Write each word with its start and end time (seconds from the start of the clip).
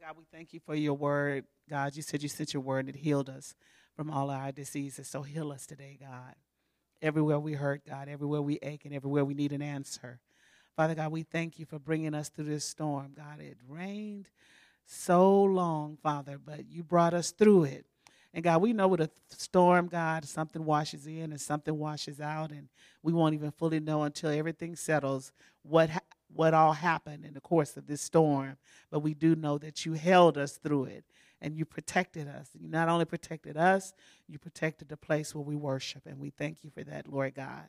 God, 0.00 0.16
we 0.16 0.24
thank 0.32 0.54
you 0.54 0.60
for 0.60 0.74
your 0.74 0.94
word. 0.94 1.44
God, 1.68 1.94
you 1.94 2.00
said 2.00 2.22
you 2.22 2.28
sent 2.30 2.54
your 2.54 2.62
word 2.62 2.86
and 2.86 2.88
it 2.88 2.96
healed 2.96 3.28
us 3.28 3.54
from 3.94 4.10
all 4.10 4.30
our 4.30 4.50
diseases. 4.50 5.06
So 5.08 5.20
heal 5.20 5.52
us 5.52 5.66
today, 5.66 5.98
God. 6.00 6.36
Everywhere 7.02 7.38
we 7.38 7.52
hurt, 7.52 7.82
God, 7.86 8.08
everywhere 8.08 8.40
we 8.40 8.58
ache, 8.62 8.86
and 8.86 8.94
everywhere 8.94 9.26
we 9.26 9.34
need 9.34 9.52
an 9.52 9.60
answer. 9.60 10.18
Father 10.74 10.94
God, 10.94 11.12
we 11.12 11.22
thank 11.22 11.58
you 11.58 11.66
for 11.66 11.78
bringing 11.78 12.14
us 12.14 12.30
through 12.30 12.46
this 12.46 12.64
storm. 12.64 13.12
God, 13.14 13.40
it 13.40 13.58
rained 13.68 14.30
so 14.86 15.42
long, 15.42 15.98
Father, 16.02 16.38
but 16.42 16.66
you 16.70 16.82
brought 16.82 17.12
us 17.12 17.30
through 17.30 17.64
it. 17.64 17.84
And 18.32 18.42
God, 18.42 18.62
we 18.62 18.72
know 18.72 18.88
with 18.88 19.02
a 19.02 19.10
storm, 19.28 19.88
God, 19.88 20.24
something 20.24 20.64
washes 20.64 21.06
in 21.06 21.30
and 21.30 21.40
something 21.40 21.76
washes 21.76 22.20
out, 22.20 22.52
and 22.52 22.68
we 23.02 23.12
won't 23.12 23.34
even 23.34 23.50
fully 23.50 23.80
know 23.80 24.04
until 24.04 24.30
everything 24.30 24.76
settles 24.76 25.30
what 25.62 25.90
ha- 25.90 25.99
what 26.34 26.54
all 26.54 26.72
happened 26.72 27.24
in 27.24 27.34
the 27.34 27.40
course 27.40 27.76
of 27.76 27.86
this 27.86 28.02
storm. 28.02 28.56
But 28.90 29.00
we 29.00 29.14
do 29.14 29.34
know 29.34 29.58
that 29.58 29.84
you 29.84 29.94
held 29.94 30.38
us 30.38 30.56
through 30.56 30.84
it 30.84 31.04
and 31.40 31.56
you 31.56 31.64
protected 31.64 32.28
us. 32.28 32.50
You 32.54 32.68
not 32.68 32.88
only 32.88 33.04
protected 33.04 33.56
us, 33.56 33.94
you 34.28 34.38
protected 34.38 34.88
the 34.88 34.96
place 34.96 35.34
where 35.34 35.44
we 35.44 35.56
worship, 35.56 36.06
and 36.06 36.18
we 36.18 36.30
thank 36.30 36.62
you 36.62 36.70
for 36.70 36.84
that, 36.84 37.08
Lord 37.10 37.34
God. 37.34 37.64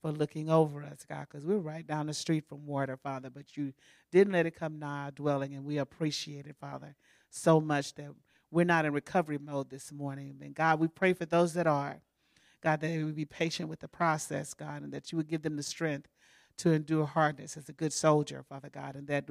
For 0.00 0.10
looking 0.10 0.48
over 0.48 0.82
us, 0.82 1.04
God, 1.06 1.26
because 1.30 1.44
we're 1.44 1.58
right 1.58 1.86
down 1.86 2.06
the 2.06 2.14
street 2.14 2.48
from 2.48 2.66
water, 2.66 2.96
Father, 2.96 3.28
but 3.28 3.58
you 3.58 3.74
didn't 4.10 4.32
let 4.32 4.46
it 4.46 4.56
come 4.58 4.78
nigh 4.78 5.04
our 5.04 5.10
dwelling, 5.10 5.54
and 5.54 5.66
we 5.66 5.76
appreciate 5.76 6.46
it, 6.46 6.56
Father, 6.58 6.94
so 7.28 7.60
much 7.60 7.94
that 7.96 8.08
we're 8.50 8.64
not 8.64 8.86
in 8.86 8.94
recovery 8.94 9.36
mode 9.36 9.68
this 9.68 9.92
morning. 9.92 10.38
And 10.40 10.54
God, 10.54 10.80
we 10.80 10.88
pray 10.88 11.12
for 11.12 11.26
those 11.26 11.52
that 11.52 11.66
are. 11.66 12.00
God, 12.62 12.80
that 12.80 12.88
they 12.88 13.02
would 13.02 13.16
be 13.16 13.26
patient 13.26 13.68
with 13.68 13.80
the 13.80 13.88
process, 13.88 14.54
God, 14.54 14.82
and 14.82 14.92
that 14.92 15.12
you 15.12 15.18
would 15.18 15.28
give 15.28 15.42
them 15.42 15.56
the 15.56 15.62
strength 15.62 16.08
to 16.60 16.72
endure 16.72 17.06
hardness 17.06 17.56
as 17.56 17.68
a 17.68 17.72
good 17.72 17.92
soldier, 17.92 18.42
Father 18.48 18.68
God, 18.70 18.96
and 18.96 19.06
that 19.08 19.24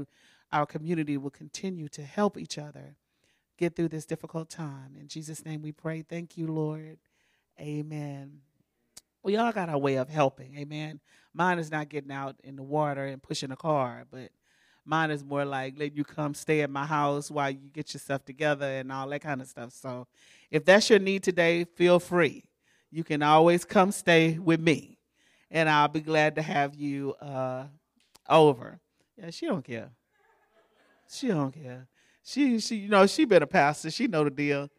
our 0.52 0.66
community 0.66 1.18
will 1.18 1.30
continue 1.30 1.88
to 1.90 2.02
help 2.02 2.38
each 2.38 2.58
other 2.58 2.96
get 3.58 3.76
through 3.76 3.90
this 3.90 4.06
difficult 4.06 4.50
time. 4.50 4.96
In 5.00 5.08
Jesus' 5.08 5.46
name 5.46 5.62
we 5.62 5.72
pray. 5.72 6.02
Thank 6.02 6.38
you, 6.38 6.48
Lord. 6.48 6.98
Amen. 7.60 8.40
We 9.22 9.36
all 9.36 9.52
got 9.52 9.70
our 9.70 9.78
way 9.78 9.96
of 9.96 10.10
helping. 10.10 10.58
Amen. 10.58 11.02
Mine 11.34 11.60
is 11.60 11.70
not 11.70 11.90
getting 11.90 12.12
out 12.12 12.38
in 12.44 12.56
the 12.56 12.64
water 12.64 13.06
and 13.06 13.22
pushing 13.22 13.52
a 13.52 13.58
car, 13.58 14.06
but 14.10 14.32
mine 14.86 15.12
is 15.12 15.24
more 15.24 15.44
like 15.44 15.78
letting 15.78 15.98
you 15.98 16.06
come 16.06 16.34
stay 16.34 16.62
at 16.62 16.70
my 16.70 16.86
house 16.86 17.30
while 17.30 17.52
you 17.52 17.70
get 17.74 17.94
yourself 17.94 18.24
together 18.24 18.66
and 18.66 18.92
all 18.92 19.08
that 19.10 19.22
kind 19.22 19.42
of 19.42 19.48
stuff. 19.48 19.74
So 19.74 20.08
if 20.50 20.64
that's 20.64 20.90
your 20.90 21.00
need 21.00 21.24
today, 21.24 21.66
feel 21.66 22.00
free. 22.00 22.46
You 22.90 23.04
can 23.04 23.22
always 23.22 23.66
come 23.66 23.92
stay 23.92 24.40
with 24.40 24.62
me, 24.62 24.99
and 25.52 25.70
I'll 25.70 25.88
be 25.88 26.02
glad 26.02 26.36
to 26.36 26.42
have 26.42 26.76
you 26.76 27.14
uh, 27.22 27.66
over. 28.28 28.80
Yeah, 29.18 29.30
she 29.32 29.48
don't 29.48 29.64
care. 29.64 29.90
She 31.10 31.28
don't 31.28 31.52
care. 31.52 31.88
She, 32.24 32.60
she, 32.60 32.76
you 32.76 32.90
know, 32.90 33.08
she 33.08 33.26
been 33.26 33.44
a 33.44 33.48
pastor. 33.48 33.90
She 33.90 34.08
know 34.08 34.24
the 34.24 34.30
deal. 34.30 34.70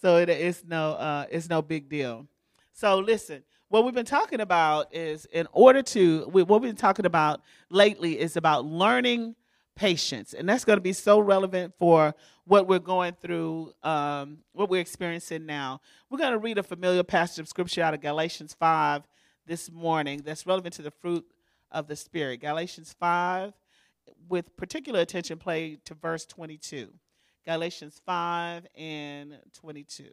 So 0.00 0.16
it, 0.16 0.28
it's 0.28 0.64
no, 0.66 0.92
uh, 0.92 1.26
it's 1.30 1.48
no 1.48 1.60
big 1.62 1.88
deal. 1.88 2.26
So 2.72 2.98
listen, 2.98 3.42
what 3.68 3.84
we've 3.84 3.94
been 3.94 4.04
talking 4.04 4.40
about 4.40 4.94
is 4.94 5.26
in 5.26 5.46
order 5.52 5.82
to 5.82 6.22
what 6.32 6.48
we've 6.48 6.70
been 6.70 6.76
talking 6.76 7.06
about 7.06 7.40
lately 7.70 8.18
is 8.18 8.36
about 8.36 8.64
learning 8.64 9.36
patience 9.76 10.34
and 10.34 10.48
that's 10.48 10.64
going 10.64 10.76
to 10.76 10.82
be 10.82 10.92
so 10.92 11.20
relevant 11.20 11.72
for 11.78 12.14
what 12.44 12.66
we're 12.66 12.78
going 12.78 13.14
through 13.20 13.72
um, 13.82 14.38
what 14.52 14.68
we're 14.68 14.80
experiencing 14.80 15.46
now 15.46 15.80
we're 16.10 16.18
going 16.18 16.32
to 16.32 16.38
read 16.38 16.58
a 16.58 16.62
familiar 16.62 17.02
passage 17.02 17.38
of 17.38 17.48
scripture 17.48 17.82
out 17.82 17.94
of 17.94 18.00
galatians 18.00 18.54
5 18.58 19.02
this 19.50 19.68
morning 19.68 20.22
that's 20.24 20.46
relevant 20.46 20.72
to 20.72 20.82
the 20.82 20.92
fruit 20.92 21.26
of 21.72 21.88
the 21.88 21.96
spirit. 21.96 22.40
Galatians 22.40 22.94
5 23.00 23.52
with 24.28 24.56
particular 24.56 25.00
attention 25.00 25.38
played 25.38 25.84
to 25.84 25.94
verse 25.94 26.24
22 26.24 26.88
galatians 27.44 28.00
5 28.06 28.66
and 28.76 29.38
22 29.52 30.04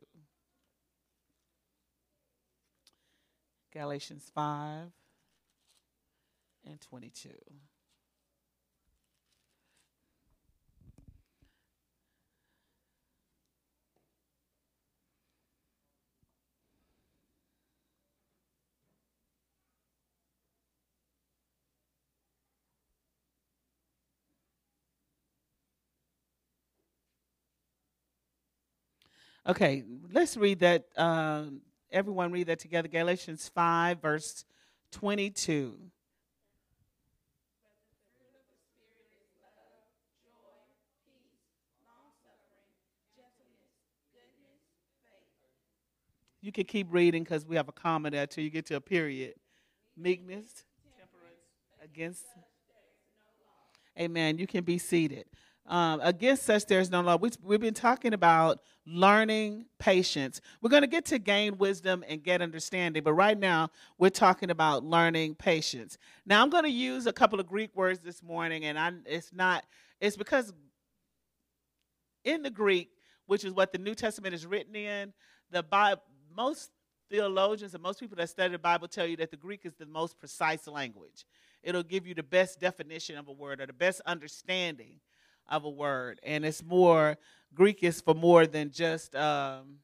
Galatians 3.71 4.31
5 4.33 4.87
and 6.65 6.81
22. 6.81 7.29
Okay, 29.47 29.85
let's 30.11 30.35
read 30.35 30.59
that 30.59 30.87
um, 30.97 31.61
everyone 31.89 32.33
read 32.33 32.47
that 32.47 32.59
together 32.59 32.89
Galatians 32.89 33.49
5, 33.55 34.01
verse 34.01 34.43
22. 34.91 35.77
You 46.41 46.51
can 46.51 46.65
keep 46.65 46.87
reading 46.89 47.23
because 47.23 47.45
we 47.45 47.55
have 47.55 47.69
a 47.69 47.71
comma 47.71 48.11
there 48.11 48.27
till 48.27 48.43
you 48.43 48.49
get 48.49 48.65
to 48.65 48.75
a 48.75 48.81
period. 48.81 49.35
Meekness, 49.95 50.65
temperance, 50.99 51.39
against. 51.81 52.25
Amen. 53.97 54.37
You 54.37 54.45
can 54.45 54.65
be 54.65 54.77
seated. 54.77 55.23
Um, 55.67 55.99
against 56.01 56.43
such 56.43 56.65
there 56.65 56.79
is 56.79 56.89
no 56.89 57.01
law. 57.01 57.17
We, 57.17 57.29
we've 57.43 57.59
been 57.59 57.73
talking 57.73 58.13
about 58.13 58.61
learning 58.85 59.65
patience. 59.79 60.39
We're 60.61 60.69
going 60.69 60.83
to 60.83 60.87
get 60.87 61.05
to 61.05 61.19
gain 61.19 61.57
wisdom 61.57 62.05
and 62.07 62.23
get 62.23 62.41
understanding, 62.41 63.03
but 63.03 63.13
right 63.13 63.37
now 63.37 63.69
we're 63.97 64.09
talking 64.09 64.49
about 64.49 64.85
learning 64.85 65.35
patience. 65.35 65.97
Now 66.25 66.41
I'm 66.41 66.49
going 66.49 66.63
to 66.63 66.69
use 66.69 67.05
a 67.05 67.11
couple 67.11 67.39
of 67.41 67.47
Greek 67.47 67.75
words 67.75 67.99
this 67.99 68.23
morning, 68.23 68.63
and 68.63 68.79
I, 68.79 68.91
it's 69.05 69.33
not. 69.33 69.65
It's 69.99 70.15
because 70.15 70.53
in 72.23 72.43
the 72.43 72.49
Greek, 72.49 72.91
which 73.25 73.43
is 73.43 73.51
what 73.51 73.73
the 73.73 73.77
New 73.77 73.93
Testament 73.93 74.33
is 74.33 74.45
written 74.45 74.75
in, 74.75 75.11
the 75.51 75.63
Bible, 75.63 76.01
most 76.33 76.71
theologians 77.09 77.73
and 77.73 77.83
most 77.83 77.99
people 77.99 78.15
that 78.17 78.29
study 78.29 78.53
the 78.53 78.59
Bible 78.59 78.87
tell 78.87 79.05
you 79.05 79.17
that 79.17 79.31
the 79.31 79.37
Greek 79.37 79.65
is 79.65 79.73
the 79.75 79.85
most 79.85 80.17
precise 80.17 80.67
language. 80.67 81.25
It'll 81.63 81.83
give 81.83 82.07
you 82.07 82.13
the 82.13 82.23
best 82.23 82.59
definition 82.59 83.17
of 83.17 83.27
a 83.27 83.33
word 83.33 83.59
or 83.59 83.65
the 83.65 83.73
best 83.73 84.01
understanding 84.05 84.99
of 85.49 85.65
a 85.65 85.69
word, 85.69 86.19
and 86.23 86.45
it's 86.45 86.63
more 86.63 87.17
Greek 87.53 87.83
is 87.83 88.01
for 88.01 88.13
more 88.13 88.45
than 88.45 88.71
just 88.71 89.15
um, 89.15 89.77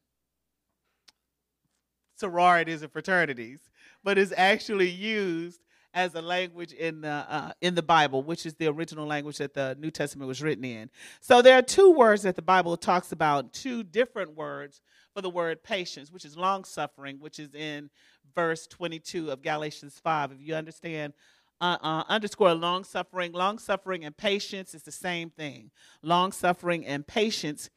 sororities 2.15 2.81
and 2.81 2.91
fraternities, 2.91 3.59
but 4.03 4.17
is 4.17 4.33
actually 4.35 4.89
used 4.89 5.59
as 5.93 6.15
a 6.15 6.21
language 6.21 6.73
in 6.73 7.01
the 7.01 7.25
uh, 7.29 7.51
in 7.61 7.75
the 7.75 7.83
Bible, 7.83 8.23
which 8.23 8.45
is 8.45 8.55
the 8.55 8.67
original 8.67 9.05
language 9.05 9.37
that 9.37 9.53
the 9.53 9.75
New 9.79 9.91
Testament 9.91 10.27
was 10.27 10.41
written 10.41 10.63
in. 10.63 10.89
So 11.21 11.41
there 11.41 11.57
are 11.57 11.61
two 11.61 11.91
words 11.91 12.23
that 12.23 12.35
the 12.35 12.41
Bible 12.41 12.77
talks 12.77 13.11
about, 13.11 13.53
two 13.53 13.83
different 13.83 14.35
words 14.35 14.81
for 15.13 15.21
the 15.21 15.29
word 15.29 15.63
patience, 15.63 16.11
which 16.11 16.25
is 16.25 16.35
long 16.35 16.63
suffering, 16.63 17.17
which 17.19 17.39
is 17.39 17.53
in 17.53 17.89
verse 18.35 18.65
22 18.67 19.29
of 19.29 19.43
Galatians 19.43 19.99
5. 20.03 20.31
If 20.31 20.37
you 20.41 20.55
understand 20.55 21.13
uh, 21.61 21.77
uh, 21.81 22.03
underscore 22.07 22.53
long 22.53 22.83
suffering. 22.83 23.31
Long 23.31 23.57
suffering 23.57 24.03
and 24.05 24.15
patience 24.15 24.73
is 24.73 24.83
the 24.83 24.91
same 24.91 25.29
thing. 25.29 25.71
Long 26.01 26.31
suffering 26.31 26.85
and 26.85 27.05
patience 27.05 27.69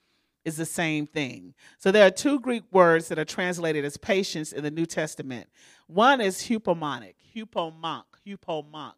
is 0.44 0.56
the 0.56 0.64
same 0.64 1.06
thing. 1.06 1.54
So 1.78 1.90
there 1.90 2.06
are 2.06 2.10
two 2.10 2.38
Greek 2.38 2.62
words 2.70 3.08
that 3.08 3.18
are 3.18 3.24
translated 3.24 3.84
as 3.84 3.96
patience 3.96 4.52
in 4.52 4.62
the 4.62 4.70
New 4.70 4.86
Testament. 4.86 5.48
One 5.88 6.20
is 6.20 6.42
hupomonic, 6.42 7.14
hupomonk, 7.34 8.04
hupomonk, 8.26 8.94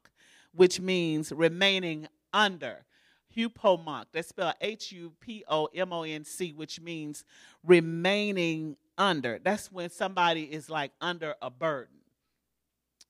which 0.54 0.80
means 0.80 1.32
remaining 1.32 2.06
under. 2.32 2.84
Hupomonk, 3.34 4.06
that's 4.12 4.28
spelled 4.28 4.54
H 4.60 4.92
U 4.92 5.12
P 5.20 5.44
O 5.48 5.68
M 5.74 5.92
O 5.92 6.02
N 6.02 6.24
C, 6.24 6.52
which 6.52 6.80
means 6.80 7.24
remaining 7.64 8.76
under. 8.96 9.38
That's 9.42 9.70
when 9.70 9.90
somebody 9.90 10.44
is 10.44 10.68
like 10.68 10.92
under 11.00 11.34
a 11.40 11.50
burden 11.50 11.97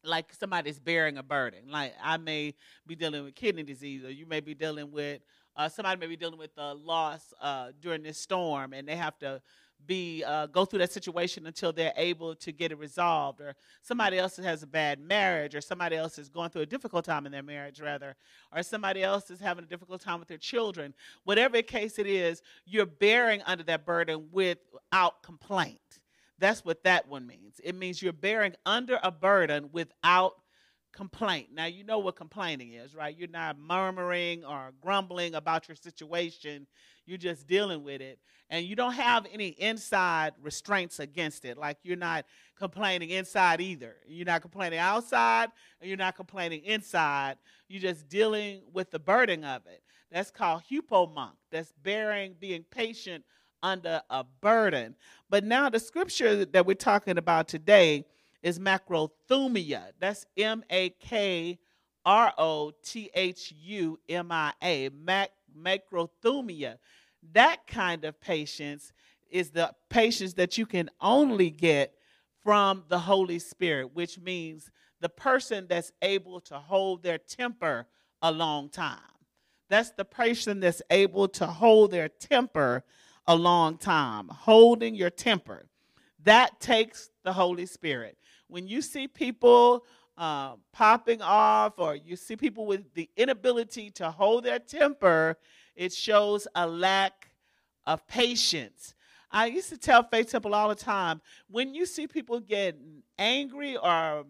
like 0.04 0.32
somebody's 0.32 0.78
bearing 0.78 1.18
a 1.18 1.22
burden. 1.22 1.70
Like 1.70 1.94
I 2.02 2.16
may 2.16 2.54
be 2.86 2.94
dealing 2.94 3.24
with 3.24 3.34
kidney 3.34 3.62
disease, 3.62 4.04
or 4.04 4.10
you 4.10 4.26
may 4.26 4.40
be 4.40 4.54
dealing 4.54 4.90
with 4.92 5.20
uh, 5.58 5.68
somebody 5.68 5.98
may 5.98 6.06
be 6.06 6.16
dealing 6.16 6.38
with 6.38 6.52
a 6.56 6.72
loss 6.72 7.34
uh, 7.40 7.72
during 7.80 8.02
this 8.02 8.16
storm, 8.16 8.72
and 8.72 8.86
they 8.86 8.94
have 8.94 9.18
to 9.18 9.42
be 9.86 10.22
uh, 10.24 10.46
go 10.46 10.64
through 10.64 10.78
that 10.80 10.92
situation 10.92 11.46
until 11.46 11.72
they're 11.72 11.92
able 11.96 12.34
to 12.34 12.52
get 12.52 12.70
it 12.70 12.78
resolved. 12.78 13.40
Or 13.40 13.54
somebody 13.82 14.18
else 14.18 14.36
has 14.36 14.62
a 14.62 14.66
bad 14.68 15.00
marriage, 15.00 15.56
or 15.56 15.60
somebody 15.60 15.96
else 15.96 16.16
is 16.16 16.28
going 16.28 16.50
through 16.50 16.62
a 16.62 16.66
difficult 16.66 17.04
time 17.04 17.26
in 17.26 17.32
their 17.32 17.42
marriage, 17.42 17.80
rather, 17.80 18.14
or 18.54 18.62
somebody 18.62 19.02
else 19.02 19.30
is 19.30 19.40
having 19.40 19.64
a 19.64 19.66
difficult 19.66 20.00
time 20.00 20.20
with 20.20 20.28
their 20.28 20.38
children. 20.38 20.94
Whatever 21.24 21.60
case 21.62 21.98
it 21.98 22.06
is, 22.06 22.40
you're 22.64 22.86
bearing 22.86 23.42
under 23.44 23.64
that 23.64 23.84
burden 23.84 24.28
without 24.30 25.22
complaint. 25.24 25.97
That's 26.38 26.64
what 26.64 26.84
that 26.84 27.08
one 27.08 27.26
means. 27.26 27.60
It 27.62 27.74
means 27.74 28.00
you're 28.00 28.12
bearing 28.12 28.54
under 28.64 28.98
a 29.02 29.10
burden 29.10 29.70
without 29.72 30.34
complaint. 30.92 31.48
Now, 31.52 31.66
you 31.66 31.84
know 31.84 31.98
what 31.98 32.16
complaining 32.16 32.72
is, 32.72 32.94
right? 32.94 33.16
You're 33.16 33.28
not 33.28 33.58
murmuring 33.58 34.44
or 34.44 34.72
grumbling 34.80 35.34
about 35.34 35.68
your 35.68 35.76
situation, 35.76 36.66
you're 37.06 37.18
just 37.18 37.46
dealing 37.46 37.84
with 37.84 38.00
it. 38.00 38.18
And 38.50 38.64
you 38.64 38.74
don't 38.74 38.94
have 38.94 39.26
any 39.32 39.48
inside 39.48 40.32
restraints 40.42 40.98
against 41.00 41.44
it. 41.44 41.58
Like 41.58 41.78
you're 41.82 41.96
not 41.96 42.24
complaining 42.58 43.10
inside 43.10 43.60
either. 43.60 43.96
You're 44.06 44.26
not 44.26 44.40
complaining 44.40 44.78
outside, 44.78 45.50
and 45.80 45.88
you're 45.88 45.98
not 45.98 46.16
complaining 46.16 46.64
inside. 46.64 47.36
You're 47.68 47.82
just 47.82 48.08
dealing 48.08 48.62
with 48.72 48.90
the 48.90 48.98
burden 48.98 49.44
of 49.44 49.66
it. 49.66 49.82
That's 50.10 50.30
called 50.30 50.62
hupomunk. 50.70 51.32
That's 51.52 51.72
bearing, 51.82 52.36
being 52.40 52.64
patient 52.70 53.24
under 53.62 54.02
a 54.10 54.24
burden. 54.24 54.94
But 55.30 55.44
now 55.44 55.68
the 55.68 55.80
scripture 55.80 56.44
that 56.44 56.66
we're 56.66 56.74
talking 56.74 57.18
about 57.18 57.48
today 57.48 58.04
is 58.42 58.58
makrothumia. 58.58 59.92
That's 59.98 60.26
M 60.36 60.62
A 60.70 60.90
K 60.90 61.58
R 62.04 62.32
O 62.38 62.72
T 62.82 63.10
H 63.14 63.52
U 63.64 63.98
M 64.08 64.32
I 64.32 64.52
A. 64.62 64.90
Makrothumia. 64.90 66.78
That 67.32 67.66
kind 67.66 68.04
of 68.04 68.20
patience 68.20 68.92
is 69.30 69.50
the 69.50 69.74
patience 69.90 70.34
that 70.34 70.56
you 70.56 70.66
can 70.66 70.88
only 71.00 71.50
get 71.50 71.94
from 72.42 72.84
the 72.88 72.98
Holy 72.98 73.38
Spirit, 73.38 73.94
which 73.94 74.18
means 74.18 74.70
the 75.00 75.08
person 75.08 75.66
that's 75.68 75.92
able 76.02 76.40
to 76.40 76.58
hold 76.58 77.02
their 77.02 77.18
temper 77.18 77.86
a 78.22 78.32
long 78.32 78.68
time. 78.68 78.98
That's 79.68 79.90
the 79.90 80.04
person 80.04 80.60
that's 80.60 80.80
able 80.90 81.28
to 81.28 81.46
hold 81.46 81.90
their 81.90 82.08
temper 82.08 82.84
a 83.28 83.36
long 83.36 83.76
time. 83.76 84.28
Holding 84.28 84.94
your 84.94 85.10
temper. 85.10 85.66
That 86.24 86.58
takes 86.58 87.10
the 87.22 87.32
Holy 87.32 87.66
Spirit. 87.66 88.18
When 88.48 88.66
you 88.66 88.82
see 88.82 89.06
people 89.06 89.84
uh, 90.16 90.54
popping 90.72 91.22
off 91.22 91.74
or 91.76 91.94
you 91.94 92.16
see 92.16 92.34
people 92.34 92.66
with 92.66 92.92
the 92.94 93.08
inability 93.16 93.90
to 93.92 94.10
hold 94.10 94.44
their 94.44 94.58
temper, 94.58 95.36
it 95.76 95.92
shows 95.92 96.48
a 96.56 96.66
lack 96.66 97.30
of 97.86 98.04
patience. 98.08 98.94
I 99.30 99.46
used 99.46 99.68
to 99.68 99.78
tell 99.78 100.02
Faith 100.02 100.30
Temple 100.30 100.54
all 100.54 100.70
the 100.70 100.74
time 100.74 101.20
when 101.48 101.74
you 101.74 101.84
see 101.86 102.06
people 102.06 102.40
get 102.40 102.76
angry 103.18 103.76
or 103.76 104.24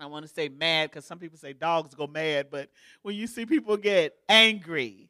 I 0.00 0.06
want 0.06 0.26
to 0.26 0.32
say 0.32 0.48
mad 0.48 0.90
because 0.90 1.04
some 1.04 1.18
people 1.18 1.38
say 1.38 1.52
dogs 1.52 1.94
go 1.94 2.06
mad, 2.06 2.48
but 2.50 2.70
when 3.02 3.16
you 3.16 3.26
see 3.26 3.44
people 3.46 3.76
get 3.76 4.14
angry, 4.28 5.07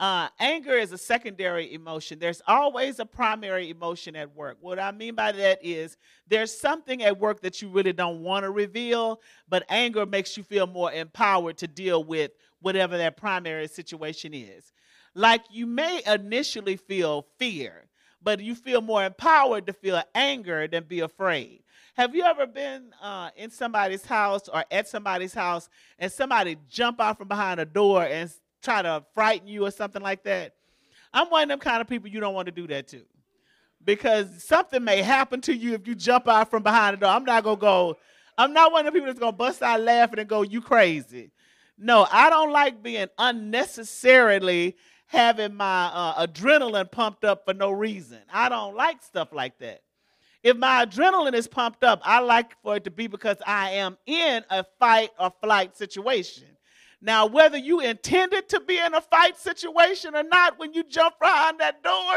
uh, 0.00 0.28
anger 0.40 0.72
is 0.72 0.92
a 0.92 0.98
secondary 0.98 1.72
emotion. 1.72 2.18
There's 2.18 2.42
always 2.46 2.98
a 2.98 3.06
primary 3.06 3.70
emotion 3.70 4.16
at 4.16 4.34
work. 4.34 4.56
What 4.60 4.78
I 4.78 4.90
mean 4.90 5.14
by 5.14 5.32
that 5.32 5.60
is 5.62 5.96
there's 6.26 6.56
something 6.56 7.02
at 7.02 7.18
work 7.18 7.40
that 7.42 7.62
you 7.62 7.68
really 7.68 7.92
don't 7.92 8.22
want 8.22 8.44
to 8.44 8.50
reveal, 8.50 9.20
but 9.48 9.64
anger 9.68 10.04
makes 10.04 10.36
you 10.36 10.42
feel 10.42 10.66
more 10.66 10.92
empowered 10.92 11.58
to 11.58 11.68
deal 11.68 12.02
with 12.02 12.32
whatever 12.60 12.98
that 12.98 13.16
primary 13.16 13.68
situation 13.68 14.34
is. 14.34 14.72
Like 15.14 15.44
you 15.50 15.66
may 15.66 16.02
initially 16.06 16.76
feel 16.76 17.26
fear, 17.38 17.84
but 18.20 18.40
you 18.40 18.56
feel 18.56 18.80
more 18.80 19.04
empowered 19.04 19.66
to 19.66 19.72
feel 19.72 20.02
anger 20.14 20.66
than 20.66 20.84
be 20.84 21.00
afraid. 21.00 21.62
Have 21.96 22.16
you 22.16 22.24
ever 22.24 22.46
been 22.46 22.92
uh, 23.00 23.30
in 23.36 23.50
somebody's 23.50 24.04
house 24.04 24.48
or 24.48 24.64
at 24.72 24.88
somebody's 24.88 25.34
house 25.34 25.68
and 26.00 26.10
somebody 26.10 26.56
jump 26.68 27.00
out 27.00 27.18
from 27.18 27.28
behind 27.28 27.60
a 27.60 27.64
door 27.64 28.02
and 28.02 28.28
try 28.64 28.82
to 28.82 29.04
frighten 29.14 29.46
you 29.46 29.66
or 29.66 29.70
something 29.70 30.02
like 30.02 30.24
that? 30.24 30.54
I'm 31.12 31.30
one 31.30 31.44
of 31.44 31.48
them 31.48 31.58
kind 31.60 31.80
of 31.80 31.88
people 31.88 32.08
you 32.08 32.20
don't 32.20 32.34
want 32.34 32.46
to 32.46 32.52
do 32.52 32.66
that 32.68 32.88
to. 32.88 33.02
Because 33.84 34.42
something 34.42 34.82
may 34.82 35.02
happen 35.02 35.40
to 35.42 35.54
you 35.54 35.74
if 35.74 35.86
you 35.86 35.94
jump 35.94 36.26
out 36.26 36.50
from 36.50 36.62
behind 36.62 36.96
the 36.96 37.00
door. 37.00 37.10
I'm 37.10 37.24
not 37.24 37.44
gonna 37.44 37.56
go, 37.56 37.98
I'm 38.36 38.52
not 38.52 38.72
one 38.72 38.86
of 38.86 38.92
the 38.92 38.96
people 38.96 39.06
that's 39.06 39.18
gonna 39.18 39.32
bust 39.32 39.62
out 39.62 39.80
laughing 39.80 40.18
and 40.18 40.28
go, 40.28 40.42
you 40.42 40.60
crazy. 40.60 41.30
No, 41.76 42.06
I 42.10 42.30
don't 42.30 42.50
like 42.50 42.82
being 42.82 43.08
unnecessarily 43.18 44.76
having 45.06 45.54
my 45.54 45.90
uh, 45.92 46.26
adrenaline 46.26 46.90
pumped 46.90 47.24
up 47.24 47.44
for 47.44 47.54
no 47.54 47.70
reason. 47.70 48.18
I 48.32 48.48
don't 48.48 48.74
like 48.74 49.02
stuff 49.02 49.32
like 49.32 49.58
that. 49.58 49.82
If 50.42 50.56
my 50.56 50.84
adrenaline 50.84 51.34
is 51.34 51.48
pumped 51.48 51.84
up, 51.84 52.00
I 52.04 52.20
like 52.20 52.60
for 52.62 52.76
it 52.76 52.84
to 52.84 52.90
be 52.90 53.06
because 53.06 53.38
I 53.46 53.70
am 53.72 53.96
in 54.06 54.44
a 54.50 54.64
fight 54.78 55.10
or 55.18 55.32
flight 55.42 55.76
situation. 55.76 56.44
Now, 57.04 57.26
whether 57.26 57.58
you 57.58 57.80
intended 57.80 58.48
to 58.48 58.60
be 58.60 58.78
in 58.78 58.94
a 58.94 59.00
fight 59.02 59.36
situation 59.36 60.16
or 60.16 60.22
not 60.22 60.58
when 60.58 60.72
you 60.72 60.82
jump 60.82 61.18
behind 61.20 61.60
that 61.60 61.82
door, 61.82 62.14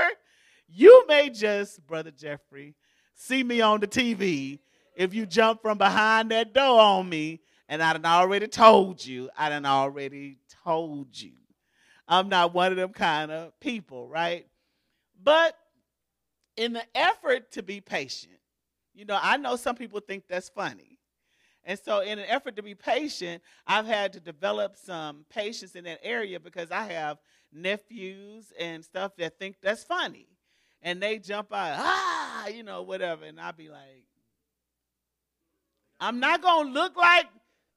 you 0.69 1.05
may 1.09 1.29
just, 1.29 1.85
Brother 1.85 2.09
Jeffrey, 2.09 2.73
see 3.13 3.43
me 3.43 3.59
on 3.59 3.81
the 3.81 3.87
TV 3.87 4.59
if 4.95 5.13
you 5.13 5.25
jump 5.25 5.61
from 5.61 5.77
behind 5.77 6.31
that 6.31 6.53
door 6.53 6.79
on 6.79 7.09
me, 7.09 7.41
and 7.67 7.83
I 7.83 7.91
done 7.91 8.05
already 8.05 8.47
told 8.47 9.05
you, 9.05 9.29
I 9.37 9.49
done 9.49 9.65
already 9.65 10.37
told 10.63 11.07
you. 11.21 11.33
I'm 12.07 12.29
not 12.29 12.53
one 12.53 12.71
of 12.71 12.77
them 12.77 12.93
kind 12.93 13.29
of 13.29 13.59
people, 13.59 14.07
right? 14.07 14.47
But 15.21 15.57
in 16.55 16.71
the 16.71 16.83
effort 16.95 17.51
to 17.51 17.61
be 17.61 17.81
patient, 17.81 18.39
you 18.95 19.03
know, 19.03 19.19
I 19.21 19.35
know 19.35 19.57
some 19.57 19.75
people 19.75 19.99
think 19.99 20.29
that's 20.29 20.47
funny. 20.47 20.86
And 21.67 21.77
so, 21.77 21.99
in 21.99 22.17
an 22.17 22.25
effort 22.29 22.55
to 22.55 22.63
be 22.63 22.75
patient, 22.75 23.43
I've 23.67 23.85
had 23.85 24.13
to 24.13 24.21
develop 24.21 24.77
some 24.77 25.25
patience 25.29 25.75
in 25.75 25.83
that 25.83 25.99
area 26.01 26.39
because 26.39 26.71
I 26.71 26.83
have 26.93 27.17
nephews 27.51 28.53
and 28.57 28.85
stuff 28.85 29.17
that 29.17 29.37
think 29.37 29.57
that's 29.61 29.83
funny. 29.83 30.27
And 30.81 31.01
they 31.01 31.19
jump 31.19 31.51
out, 31.51 31.73
ah, 31.77 32.47
you 32.47 32.63
know, 32.63 32.83
whatever. 32.83 33.25
And 33.25 33.37
I'll 33.37 33.51
be 33.51 33.67
like, 33.67 34.05
I'm 35.99 36.21
not 36.21 36.41
going 36.41 36.67
to 36.67 36.73
look 36.73 36.95
like, 36.95 37.25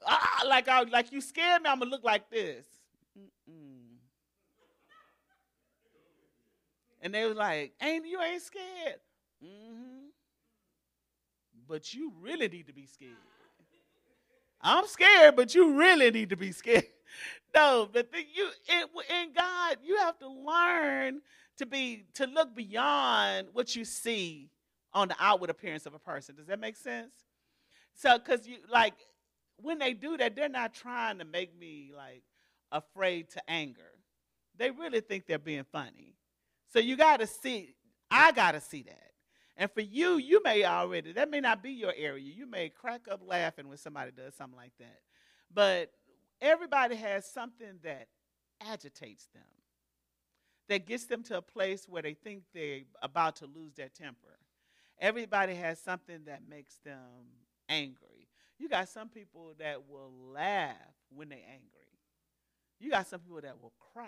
ah, 0.06 0.44
like, 0.46 0.69
I, 0.69 0.82
like 0.82 1.10
you 1.10 1.20
scared 1.20 1.62
me. 1.62 1.69
I'm 1.69 1.81
going 1.81 1.90
to 1.90 1.96
look 1.96 2.04
like 2.04 2.31
this. 2.31 2.64
Mm-mm. 3.19 3.96
And 7.02 7.12
they 7.12 7.26
was 7.26 7.37
like, 7.37 7.72
ain't 7.82 8.06
you 8.06 8.22
ain't 8.22 8.42
scared? 8.42 9.00
Mm-hmm. 9.44 10.10
But 11.66 11.92
you 11.92 12.12
really 12.20 12.46
need 12.46 12.69
to 12.69 12.72
be 12.72 12.87
scared. 12.87 13.16
I'm 14.60 14.86
scared, 14.86 15.36
but 15.36 15.54
you 15.54 15.78
really 15.78 16.10
need 16.10 16.30
to 16.30 16.36
be 16.36 16.52
scared. 16.52 16.84
No, 17.52 17.88
but 17.92 18.12
the, 18.12 18.18
you 18.18 18.48
in, 18.68 18.82
in 19.22 19.32
God, 19.32 19.78
you 19.82 19.96
have 19.96 20.16
to 20.20 20.28
learn 20.28 21.20
to 21.56 21.66
be 21.66 22.04
to 22.14 22.26
look 22.26 22.54
beyond 22.54 23.48
what 23.52 23.74
you 23.74 23.84
see 23.84 24.50
on 24.92 25.08
the 25.08 25.16
outward 25.18 25.50
appearance 25.50 25.84
of 25.84 25.94
a 25.94 25.98
person. 25.98 26.36
Does 26.36 26.46
that 26.46 26.60
make 26.60 26.76
sense? 26.76 27.12
So, 27.94 28.16
because 28.18 28.46
you 28.46 28.58
like 28.70 28.94
when 29.56 29.78
they 29.78 29.94
do 29.94 30.16
that, 30.16 30.36
they're 30.36 30.48
not 30.48 30.74
trying 30.74 31.18
to 31.18 31.24
make 31.24 31.58
me 31.58 31.90
like 31.96 32.22
afraid 32.72 33.30
to 33.30 33.42
anger. 33.50 33.98
They 34.56 34.70
really 34.70 35.00
think 35.00 35.26
they're 35.26 35.38
being 35.38 35.64
funny. 35.72 36.14
So 36.72 36.78
you 36.78 36.96
got 36.96 37.20
to 37.20 37.26
see, 37.26 37.74
I 38.11 38.32
got 38.32 38.52
to 38.52 38.61
see 38.61 38.82
that. 38.82 39.10
And 39.61 39.71
for 39.71 39.83
you, 39.83 40.17
you 40.17 40.43
may 40.43 40.64
already, 40.64 41.12
that 41.12 41.31
may 41.31 41.40
not 41.40 41.62
be 41.62 41.73
your 41.73 41.93
area. 41.95 42.25
You 42.25 42.47
may 42.47 42.71
crack 42.71 43.02
up 43.11 43.21
laughing 43.23 43.69
when 43.69 43.76
somebody 43.76 44.11
does 44.11 44.35
something 44.35 44.57
like 44.57 44.73
that. 44.79 45.00
But 45.52 45.93
everybody 46.40 46.97
has 46.97 47.31
something 47.31 47.75
that 47.85 48.09
agitates 48.67 49.26
them, 49.35 49.43
that 50.71 50.87
gets 50.87 51.05
them 51.05 51.23
to 51.25 51.37
a 51.37 51.43
place 51.43 51.87
where 51.87 52.00
they 52.00 52.14
think 52.14 52.45
they're 52.55 52.81
about 53.02 53.37
to 53.37 53.47
lose 53.47 53.75
their 53.75 53.90
temper. 53.90 54.38
Everybody 54.99 55.55
has 55.57 55.79
something 55.79 56.21
that 56.25 56.40
makes 56.49 56.79
them 56.79 57.26
angry. 57.69 58.29
You 58.59 58.67
got 58.67 58.88
some 58.88 59.11
people 59.11 59.52
that 59.59 59.87
will 59.90 60.11
laugh 60.33 60.75
when 61.11 61.29
they're 61.29 61.38
angry. 61.38 61.99
You 62.79 62.88
got 62.88 63.09
some 63.09 63.21
people 63.21 63.43
that 63.43 63.61
will 63.61 63.75
cry 63.93 64.07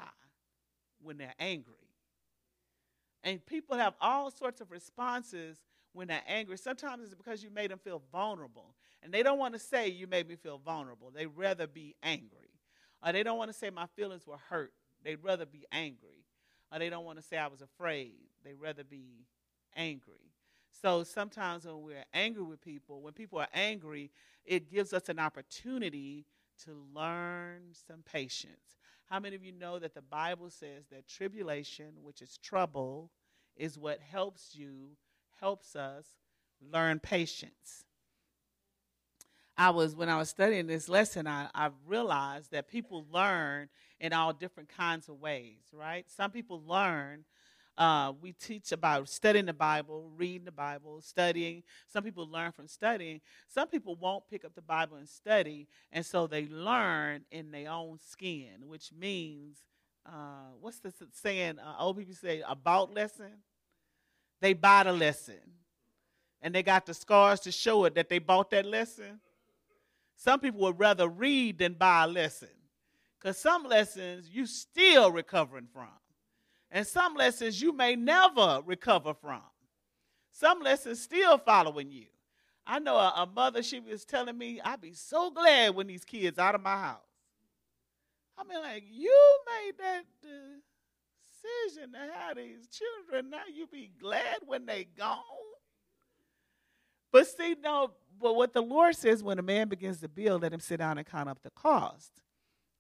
when 1.03 1.19
they're 1.19 1.35
angry. 1.39 1.92
And 3.25 3.45
people 3.45 3.77
have 3.77 3.95
all 4.01 4.31
sorts 4.31 4.61
of 4.61 4.71
responses 4.71 5.59
when 5.93 6.09
they're 6.09 6.23
angry. 6.27 6.57
Sometimes 6.59 7.05
it's 7.05 7.15
because 7.15 7.43
you 7.43 7.51
made 7.51 7.71
them 7.71 7.79
feel 7.79 8.03
vulnerable. 8.11 8.75
And 9.03 9.13
they 9.13 9.23
don't 9.23 9.39
want 9.39 9.55
to 9.55 9.61
say, 9.61 9.89
You 9.89 10.07
made 10.07 10.29
me 10.29 10.37
feel 10.37 10.59
vulnerable. 10.59 11.11
They'd 11.15 11.27
rather 11.27 11.67
be 11.67 11.95
angry. 12.03 12.51
Or 13.05 13.13
they 13.13 13.23
don't 13.23 13.39
want 13.39 13.51
to 13.51 13.57
say, 13.57 13.71
My 13.71 13.87
feelings 13.97 14.27
were 14.27 14.39
hurt. 14.49 14.73
They'd 15.05 15.23
rather 15.23 15.47
be 15.47 15.67
angry. 15.73 16.25
Or 16.73 16.79
they 16.79 16.89
don't 16.89 17.05
want 17.05 17.19
to 17.19 17.25
say, 17.25 17.37
I 17.37 17.49
was 17.49 17.61
afraid. 17.61 18.15
They'd 18.45 18.55
rather 18.55 18.85
be 18.85 19.27
angry. 19.77 20.33
So 20.81 21.05
sometimes 21.05 21.67
when 21.67 21.83
we're 21.83 22.05
angry 22.15 22.43
with 22.43 22.61
people, 22.61 23.03
when 23.03 23.13
people 23.13 23.39
are 23.39 23.49
angry, 23.53 24.11
it 24.45 24.71
gives 24.71 24.93
us 24.93 25.09
an 25.09 25.19
opportunity 25.19 26.25
to 26.65 26.85
learn 26.95 27.75
some 27.87 28.03
patience. 28.03 28.79
How 29.13 29.21
many 29.21 29.37
of 29.37 29.45
you 29.45 29.53
know 29.53 29.79
that 29.79 29.93
the 29.93 30.01
Bible 30.01 30.49
says 30.49 30.87
that 30.91 31.07
tribulation, 31.07 31.89
which 32.03 32.23
is 32.23 32.39
trouble, 32.39 33.11
is 33.55 33.79
what 33.79 34.01
helps 34.01 34.55
you, 34.55 34.97
helps 35.39 35.77
us 35.77 36.07
learn 36.73 36.99
patience? 36.99 37.85
I 39.55 39.69
was, 39.69 39.95
when 39.95 40.09
I 40.09 40.17
was 40.17 40.31
studying 40.31 40.67
this 40.67 40.89
lesson, 40.89 41.27
I, 41.27 41.51
I 41.55 41.69
realized 41.87 42.53
that 42.53 42.69
people 42.69 43.05
learn 43.13 43.69
in 44.01 44.15
all 44.15 44.33
different 44.33 44.71
kinds 44.71 45.11
of 45.11 45.21
ways, 45.21 45.61
right? 45.75 46.07
Some 46.09 46.31
people 46.31 46.63
learn 46.67 47.27
Uh, 47.79 48.13
we 48.21 48.33
teach 48.33 48.71
about 48.71 49.09
studying 49.09 49.47
the 49.47 49.53
Bible, 49.55 50.11
reading 50.17 50.45
the 50.45 50.53
Bible, 50.53 51.01
studying. 51.01 51.63
Some 51.87 52.05
people 52.05 52.29
learn 52.31 52.53
from 52.53 52.69
studying. 52.69 53.23
Some 53.49 53.67
people 53.69 53.97
won't 53.97 54.29
pick 54.29 54.45
up 54.45 54.55
the 54.55 54.61
Bible 54.61 54.99
and 54.99 55.09
study, 55.09 55.67
and 55.91 56.05
so 56.05 56.27
they 56.27 56.47
learn 56.47 57.25
in 57.31 57.51
their 57.51 57.71
own 57.71 57.99
skin, 57.99 58.67
which 58.67 58.93
means, 58.93 59.57
uh, 60.05 60.51
what's 60.61 60.81
the 60.81 60.93
saying? 61.13 61.59
Uh, 61.59 61.75
old 61.79 61.97
people 61.97 62.15
say 62.15 62.43
about 62.47 62.93
lesson. 62.93 63.33
They 64.43 64.53
buy 64.53 64.83
the 64.83 64.93
lesson, 64.93 65.41
and 66.43 66.55
they 66.55 66.63
got 66.63 66.85
the 66.85 66.93
scars 66.93 67.41
to 67.41 67.53
show 67.53 67.87
it 67.87 67.95
that 67.95 68.11
they 68.11 68.19
bought 68.19 68.51
that 68.51 68.67
lesson. 68.67 69.19
Some 70.17 70.41
people 70.41 70.61
would 70.61 70.79
rather 70.79 71.09
read 71.09 71.59
than 71.59 71.73
buy 71.73 72.05
a 72.05 72.07
lesson, 72.07 72.49
because 73.19 73.39
some 73.39 73.65
lessons 73.65 74.29
you 74.29 74.45
still 74.45 75.11
recovering 75.11 75.69
from. 75.73 75.89
And 76.75 76.87
some 76.87 77.15
lessons 77.15 77.61
you 77.61 77.73
may 77.75 77.95
never 77.95 78.63
recover 78.65 79.13
from. 79.13 79.43
Some 80.31 80.61
lessons 80.61 81.03
still 81.03 81.37
following 81.37 81.91
you. 81.91 82.07
I 82.67 82.79
know 82.79 82.97
a, 82.97 83.13
a 83.17 83.27
mother, 83.27 83.63
she 83.63 83.79
was 83.79 84.07
telling 84.07 84.39
me, 84.39 84.59
I'd 84.65 84.81
be 84.81 84.95
so 84.95 85.31
glad 85.31 85.75
when 85.75 85.87
these 85.87 86.05
kids 86.05 86.39
out 86.39 86.55
of 86.55 86.63
my 86.63 86.77
house. 86.77 86.99
I 88.39 88.45
mean, 88.45 88.61
like, 88.61 88.85
you 88.91 89.39
made 89.47 89.73
that 89.79 90.05
decision 90.23 91.93
to 91.93 91.99
have 91.99 92.37
these 92.37 92.67
children. 92.69 93.29
Now 93.29 93.43
you 93.55 93.67
be 93.67 93.91
glad 94.01 94.39
when 94.47 94.65
they 94.65 94.85
gone. 94.97 95.19
But 97.13 97.27
see, 97.27 97.55
no, 97.63 97.91
but 98.19 98.35
what 98.35 98.55
the 98.55 98.63
Lord 98.63 98.97
says 98.97 99.23
when 99.23 99.39
a 99.39 99.43
man 99.43 99.69
begins 99.69 100.01
to 100.01 100.09
build, 100.09 100.41
let 100.41 100.55
him 100.55 100.61
sit 100.61 100.79
down 100.79 100.97
and 100.97 101.07
count 101.07 101.29
up 101.29 101.43
the 101.43 101.51
cost. 101.51 102.23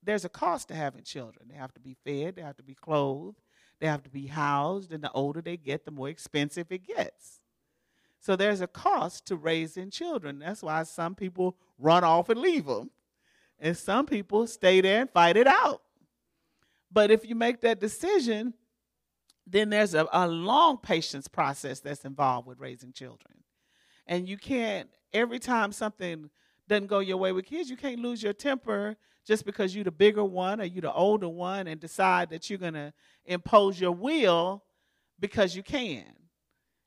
There's 0.02 0.24
a 0.24 0.30
cost 0.30 0.68
to 0.68 0.74
having 0.74 1.02
children. 1.02 1.48
They 1.50 1.56
have 1.56 1.74
to 1.74 1.80
be 1.80 1.94
fed, 2.02 2.36
they 2.36 2.42
have 2.42 2.56
to 2.56 2.62
be 2.62 2.74
clothed, 2.74 3.41
they 3.82 3.88
have 3.88 4.04
to 4.04 4.10
be 4.10 4.28
housed, 4.28 4.92
and 4.92 5.02
the 5.02 5.10
older 5.10 5.42
they 5.42 5.56
get, 5.56 5.84
the 5.84 5.90
more 5.90 6.08
expensive 6.08 6.70
it 6.70 6.86
gets. 6.86 7.40
So 8.20 8.36
there's 8.36 8.60
a 8.60 8.68
cost 8.68 9.26
to 9.26 9.34
raising 9.34 9.90
children. 9.90 10.38
That's 10.38 10.62
why 10.62 10.84
some 10.84 11.16
people 11.16 11.56
run 11.80 12.04
off 12.04 12.28
and 12.28 12.40
leave 12.40 12.66
them, 12.66 12.90
and 13.58 13.76
some 13.76 14.06
people 14.06 14.46
stay 14.46 14.80
there 14.80 15.00
and 15.00 15.10
fight 15.10 15.36
it 15.36 15.48
out. 15.48 15.82
But 16.92 17.10
if 17.10 17.28
you 17.28 17.34
make 17.34 17.60
that 17.62 17.80
decision, 17.80 18.54
then 19.48 19.70
there's 19.70 19.94
a, 19.94 20.06
a 20.12 20.28
long 20.28 20.78
patience 20.78 21.26
process 21.26 21.80
that's 21.80 22.04
involved 22.04 22.46
with 22.46 22.60
raising 22.60 22.92
children. 22.92 23.34
And 24.06 24.28
you 24.28 24.36
can't, 24.36 24.88
every 25.12 25.40
time 25.40 25.72
something 25.72 26.30
doesn't 26.68 26.86
go 26.86 27.00
your 27.00 27.16
way 27.16 27.32
with 27.32 27.46
kids, 27.46 27.68
you 27.70 27.76
can't 27.76 27.98
lose 27.98 28.22
your 28.22 28.32
temper 28.32 28.96
just 29.26 29.44
because 29.44 29.74
you're 29.74 29.84
the 29.84 29.90
bigger 29.90 30.24
one 30.24 30.60
or 30.60 30.64
you're 30.64 30.82
the 30.82 30.92
older 30.92 31.28
one 31.28 31.66
and 31.66 31.80
decide 31.80 32.30
that 32.30 32.50
you're 32.50 32.58
going 32.58 32.74
to 32.74 32.92
impose 33.24 33.80
your 33.80 33.92
will 33.92 34.62
because 35.20 35.54
you 35.54 35.62
can. 35.62 36.04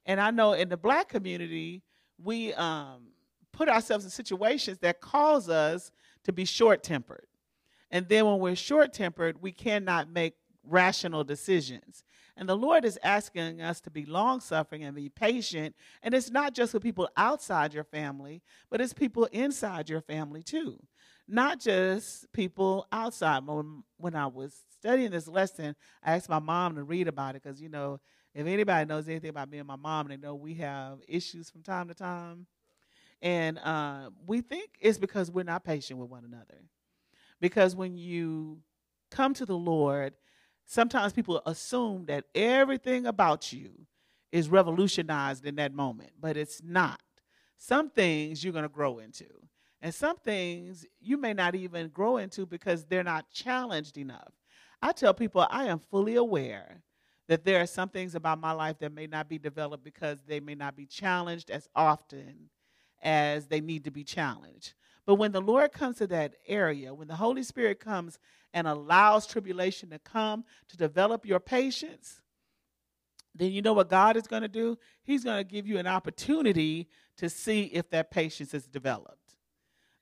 And 0.06 0.20
I 0.20 0.32
know 0.32 0.54
in 0.54 0.70
the 0.70 0.78
black 0.78 1.10
community, 1.10 1.82
we 2.22 2.54
um, 2.54 3.08
put 3.52 3.70
ourselves 3.70 4.06
in 4.06 4.12
situations 4.12 4.78
that 4.80 5.02
cause 5.02 5.50
us 5.50 5.92
to 6.24 6.34
be 6.34 6.46
short 6.46 6.84
tempered. 6.84 7.26
And 7.92 8.08
then 8.08 8.26
when 8.26 8.40
we're 8.40 8.56
short 8.56 8.94
tempered, 8.94 9.42
we 9.42 9.52
cannot 9.52 10.10
make 10.10 10.34
rational 10.68 11.24
decisions. 11.24 12.04
And 12.38 12.50
the 12.50 12.58
Lord 12.58 12.84
is 12.84 13.00
asking 13.02 13.62
us 13.62 13.80
to 13.82 13.90
be 13.90 14.06
long 14.06 14.42
suffering 14.42 14.84
and 14.84 14.96
be 14.96 15.10
patient. 15.10 15.76
And 16.04 16.14
it's 16.14 16.30
not 16.30 16.54
just 16.54 16.74
with 16.74 16.84
people 16.84 17.10
outside 17.16 17.74
your 17.74 17.86
family, 17.86 18.42
but 18.70 18.82
it's 18.82 18.94
people 18.94 19.26
inside 19.26 19.90
your 19.90 20.02
family 20.02 20.44
too 20.44 20.80
not 21.28 21.60
just 21.60 22.32
people 22.34 22.88
outside. 22.92 23.46
When, 23.46 23.84
when 23.98 24.16
I 24.16 24.28
was 24.28 24.56
studying 24.78 25.12
this 25.12 25.28
lesson, 25.28 25.76
I 26.04 26.16
asked 26.16 26.30
my 26.30 26.40
mom 26.40 26.76
to 26.76 26.84
read 26.84 27.08
about 27.08 27.36
it 27.36 27.44
because, 27.44 27.62
you 27.62 27.70
know, 27.70 28.00
if 28.34 28.46
anybody 28.46 28.86
knows 28.88 29.08
anything 29.08 29.30
about 29.30 29.50
me 29.50 29.60
and 29.60 29.68
my 29.68 29.76
mom, 29.76 30.08
they 30.10 30.18
know 30.18 30.36
we 30.36 30.56
have 30.56 31.00
issues 31.08 31.50
from 31.50 31.64
time 31.64 31.88
to 31.88 31.94
time. 31.94 32.48
And 33.22 33.58
uh, 33.60 34.10
we 34.28 34.42
think 34.42 34.72
it's 34.80 34.98
because 34.98 35.32
we're 35.32 35.44
not 35.44 35.64
patient 35.64 36.00
with 36.00 36.10
one 36.10 36.26
another. 36.26 36.62
Because 37.40 37.76
when 37.76 37.98
you 37.98 38.60
come 39.10 39.34
to 39.36 39.46
the 39.46 39.58
Lord, 39.58 40.14
sometimes 40.66 41.14
people 41.14 41.42
assume 41.46 42.06
that 42.06 42.26
everything 42.34 43.06
about 43.06 43.54
you 43.54 43.72
is 44.32 44.50
revolutionized 44.50 45.46
in 45.46 45.56
that 45.56 45.74
moment, 45.74 46.12
but 46.20 46.36
it's 46.38 46.62
not. 46.64 47.00
Some 47.58 47.90
things 47.90 48.44
you're 48.44 48.54
going 48.54 48.64
to 48.64 48.70
grow 48.70 49.00
into. 49.00 49.26
And 49.82 49.94
some 49.94 50.18
things 50.18 50.86
you 51.00 51.18
may 51.18 51.34
not 51.34 51.56
even 51.56 51.90
grow 51.90 52.18
into 52.18 52.46
because 52.46 52.86
they're 52.86 53.04
not 53.04 53.30
challenged 53.32 53.98
enough. 53.98 54.34
I 54.82 54.92
tell 54.92 55.14
people 55.14 55.46
I 55.50 55.66
am 55.66 55.80
fully 55.80 56.16
aware 56.16 56.82
that 57.28 57.44
there 57.44 57.62
are 57.62 57.68
some 57.68 57.90
things 57.90 58.16
about 58.16 58.40
my 58.40 58.52
life 58.52 58.80
that 58.80 58.92
may 58.92 59.08
not 59.08 59.30
be 59.30 59.38
developed 59.38 59.84
because 59.84 60.20
they 60.28 60.40
may 60.40 60.56
not 60.56 60.76
be 60.76 60.86
challenged 60.86 61.50
as 61.50 61.68
often 61.76 62.50
as 63.02 63.48
they 63.48 63.62
need 63.62 63.84
to 63.84 63.92
be 63.92 64.04
challenged. 64.04 64.74
But 65.06 65.16
when 65.16 65.32
the 65.32 65.42
Lord 65.42 65.72
comes 65.72 65.98
to 65.98 66.08
that 66.08 66.36
area, 66.48 66.94
when 66.94 67.08
the 67.08 67.16
Holy 67.16 67.44
Spirit 67.44 67.80
comes 67.80 68.20
and 68.56 68.68
allows 68.68 69.28
tribulation 69.28 69.90
to 69.90 70.00
come 70.00 70.46
to 70.70 70.78
develop 70.78 71.26
your 71.26 71.42
patience, 71.42 72.22
then 73.36 73.52
you 73.52 73.62
know 73.62 73.74
what 73.74 73.90
God 73.90 74.16
is 74.16 74.28
going 74.28 74.44
to 74.44 74.48
do? 74.48 74.78
He's 75.04 75.26
going 75.26 75.38
to 75.38 75.44
give 75.44 75.68
you 75.68 75.78
an 75.78 75.86
opportunity 75.86 76.88
to 77.18 77.30
see 77.30 77.64
if 77.66 77.90
that 77.90 78.12
patience 78.12 78.54
is 78.54 78.66
developed. 78.66 79.36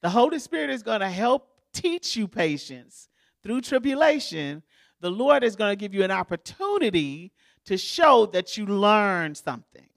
The 0.04 0.12
Holy 0.12 0.38
Spirit 0.38 0.70
is 0.70 0.84
going 0.84 1.00
to 1.00 1.10
help 1.10 1.50
teach 1.74 2.16
you 2.16 2.28
patience 2.28 3.10
through 3.42 3.62
tribulation. 3.62 4.62
The 5.02 5.10
Lord 5.10 5.44
is 5.44 5.56
going 5.56 5.72
to 5.72 5.76
give 5.76 5.96
you 5.96 6.04
an 6.04 6.12
opportunity 6.12 7.32
to 7.66 7.76
show 7.76 8.28
that 8.28 8.56
you 8.56 8.68
learned 8.68 9.36
something. 9.36 9.88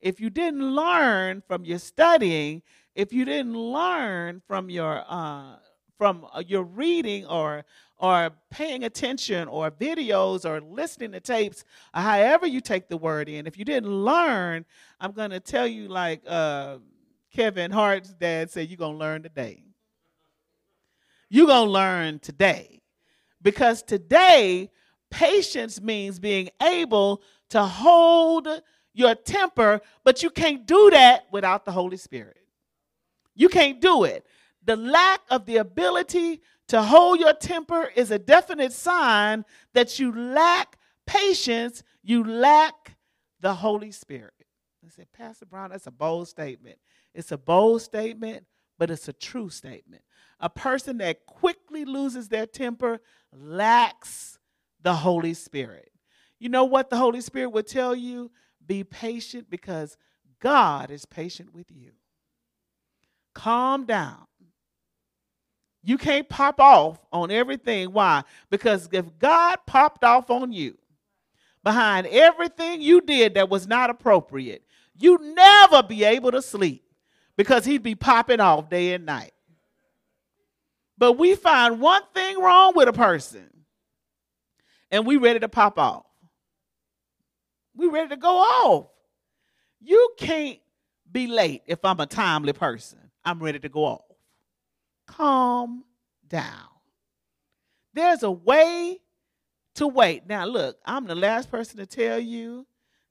If 0.00 0.18
you 0.18 0.30
didn't 0.30 0.74
learn 0.74 1.42
from 1.46 1.64
your 1.64 1.78
studying, 1.78 2.62
if 2.96 3.12
you 3.12 3.24
didn't 3.24 3.56
learn 3.56 4.42
from 4.48 4.68
your 4.68 5.04
uh, 5.08 5.56
from 6.00 6.26
uh, 6.32 6.42
your 6.46 6.62
reading 6.62 7.26
or 7.26 7.62
or 8.00 8.30
paying 8.50 8.84
attention 8.84 9.46
or 9.46 9.70
videos 9.70 10.48
or 10.48 10.60
listening 10.60 11.12
to 11.12 11.20
tapes, 11.20 11.64
or 11.94 12.00
however 12.00 12.46
you 12.46 12.60
take 12.60 12.88
the 12.88 12.96
word 12.96 13.28
in, 13.28 13.46
if 13.46 13.58
you 13.58 13.64
didn't 13.64 13.90
learn, 13.90 14.64
I'm 15.00 15.12
going 15.12 15.30
to 15.30 15.40
tell 15.40 15.66
you 15.66 15.88
like 15.88 16.22
uh, 16.26 16.78
Kevin 17.32 17.70
Hart's 17.70 18.14
dad 18.14 18.50
said, 18.50 18.68
You're 18.68 18.78
going 18.78 18.94
to 18.94 18.98
learn 18.98 19.22
today. 19.22 19.62
You're 21.28 21.46
going 21.46 21.66
to 21.66 21.72
learn 21.72 22.18
today. 22.18 22.80
Because 23.42 23.82
today, 23.82 24.70
patience 25.10 25.80
means 25.80 26.18
being 26.18 26.48
able 26.62 27.22
to 27.50 27.62
hold 27.62 28.48
your 28.94 29.14
temper, 29.14 29.80
but 30.04 30.22
you 30.22 30.30
can't 30.30 30.66
do 30.66 30.90
that 30.90 31.26
without 31.30 31.64
the 31.64 31.72
Holy 31.72 31.96
Spirit. 31.96 32.38
You 33.34 33.48
can't 33.48 33.80
do 33.80 34.04
it. 34.04 34.26
The 34.64 34.76
lack 34.76 35.20
of 35.30 35.46
the 35.46 35.58
ability 35.58 36.42
to 36.70 36.82
hold 36.82 37.18
your 37.18 37.32
temper 37.32 37.90
is 37.96 38.12
a 38.12 38.18
definite 38.18 38.72
sign 38.72 39.44
that 39.74 39.98
you 39.98 40.14
lack 40.14 40.78
patience, 41.04 41.82
you 42.00 42.22
lack 42.22 42.96
the 43.40 43.54
Holy 43.54 43.90
Spirit. 43.90 44.34
I 44.86 44.88
said, 44.88 45.08
Pastor 45.12 45.46
Brown, 45.46 45.70
that's 45.70 45.88
a 45.88 45.90
bold 45.90 46.28
statement. 46.28 46.78
It's 47.12 47.32
a 47.32 47.38
bold 47.38 47.82
statement, 47.82 48.46
but 48.78 48.88
it's 48.88 49.08
a 49.08 49.12
true 49.12 49.50
statement. 49.50 50.02
A 50.38 50.48
person 50.48 50.98
that 50.98 51.26
quickly 51.26 51.84
loses 51.84 52.28
their 52.28 52.46
temper 52.46 53.00
lacks 53.36 54.38
the 54.80 54.94
Holy 54.94 55.34
Spirit. 55.34 55.90
You 56.38 56.50
know 56.50 56.64
what 56.66 56.88
the 56.88 56.98
Holy 56.98 57.20
Spirit 57.20 57.50
would 57.50 57.66
tell 57.66 57.96
you? 57.96 58.30
Be 58.64 58.84
patient 58.84 59.50
because 59.50 59.96
God 60.38 60.92
is 60.92 61.04
patient 61.04 61.52
with 61.52 61.72
you. 61.72 61.90
Calm 63.34 63.86
down. 63.86 64.26
You 65.82 65.96
can't 65.96 66.28
pop 66.28 66.60
off 66.60 66.98
on 67.12 67.30
everything. 67.30 67.92
Why? 67.92 68.22
Because 68.50 68.88
if 68.92 69.06
God 69.18 69.58
popped 69.66 70.04
off 70.04 70.30
on 70.30 70.52
you 70.52 70.76
behind 71.62 72.06
everything 72.06 72.82
you 72.82 73.00
did 73.00 73.34
that 73.34 73.48
was 73.48 73.66
not 73.66 73.90
appropriate, 73.90 74.62
you'd 74.98 75.22
never 75.22 75.82
be 75.82 76.04
able 76.04 76.32
to 76.32 76.42
sleep 76.42 76.84
because 77.36 77.64
he'd 77.64 77.82
be 77.82 77.94
popping 77.94 78.40
off 78.40 78.68
day 78.68 78.92
and 78.92 79.06
night. 79.06 79.32
But 80.98 81.12
we 81.14 81.34
find 81.34 81.80
one 81.80 82.02
thing 82.12 82.38
wrong 82.38 82.74
with 82.74 82.88
a 82.88 82.92
person 82.92 83.48
and 84.90 85.06
we 85.06 85.16
ready 85.16 85.40
to 85.40 85.48
pop 85.48 85.78
off. 85.78 86.04
We 87.74 87.86
ready 87.86 88.10
to 88.10 88.16
go 88.16 88.36
off. 88.36 88.88
You 89.80 90.10
can't 90.18 90.58
be 91.10 91.26
late 91.26 91.62
if 91.66 91.82
I'm 91.84 92.00
a 92.00 92.06
timely 92.06 92.52
person. 92.52 92.98
I'm 93.24 93.42
ready 93.42 93.58
to 93.60 93.68
go 93.70 93.84
off. 93.84 94.09
Calm 95.10 95.84
down. 96.28 96.68
There's 97.92 98.22
a 98.22 98.30
way 98.30 98.98
to 99.74 99.86
wait. 99.86 100.26
Now, 100.26 100.46
look, 100.46 100.78
I'm 100.84 101.06
the 101.06 101.14
last 101.14 101.50
person 101.50 101.78
to 101.78 101.86
tell 101.86 102.18
you 102.18 102.66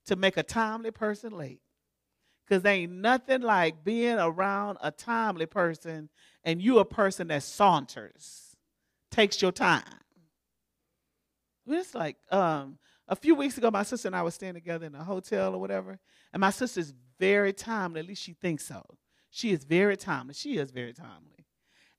to 0.06 0.16
make 0.16 0.38
a 0.38 0.44
timely 0.44 0.92
person 0.92 1.34
late. 1.34 1.62
Because 2.46 2.64
there 2.64 2.74
ain't 2.74 2.94
nothing 2.94 3.42
like 3.42 3.84
being 3.84 4.18
around 4.18 4.80
a 4.82 4.90
timely 4.90 5.46
person 5.46 6.10
and 6.44 6.62
you 6.62 6.80
a 6.80 6.86
person 6.86 7.28
that 7.28 7.44
saunters, 7.44 8.56
takes 9.12 9.42
your 9.42 9.52
time. 9.52 9.84
It's 11.68 11.94
like 11.94 12.18
um, 12.32 12.80
A 13.10 13.16
few 13.16 13.34
weeks 13.34 13.58
ago, 13.58 13.72
my 13.72 13.82
sister 13.82 14.08
and 14.08 14.16
I 14.16 14.22
were 14.22 14.30
staying 14.32 14.54
together 14.54 14.86
in 14.86 14.94
a 14.94 15.04
hotel 15.04 15.56
or 15.56 15.60
whatever, 15.60 16.00
and 16.32 16.42
my 16.42 16.52
sister's 16.52 16.94
very 17.20 17.52
timely. 17.52 18.02
At 18.02 18.08
least 18.08 18.22
she 18.22 18.34
thinks 18.34 18.66
so. 18.66 18.84
She 19.32 19.52
is 19.52 19.64
very 19.64 19.98
timely. 19.98 20.36
She 20.36 20.58
is 20.58 20.70
very 20.70 20.94
timely, 20.94 21.39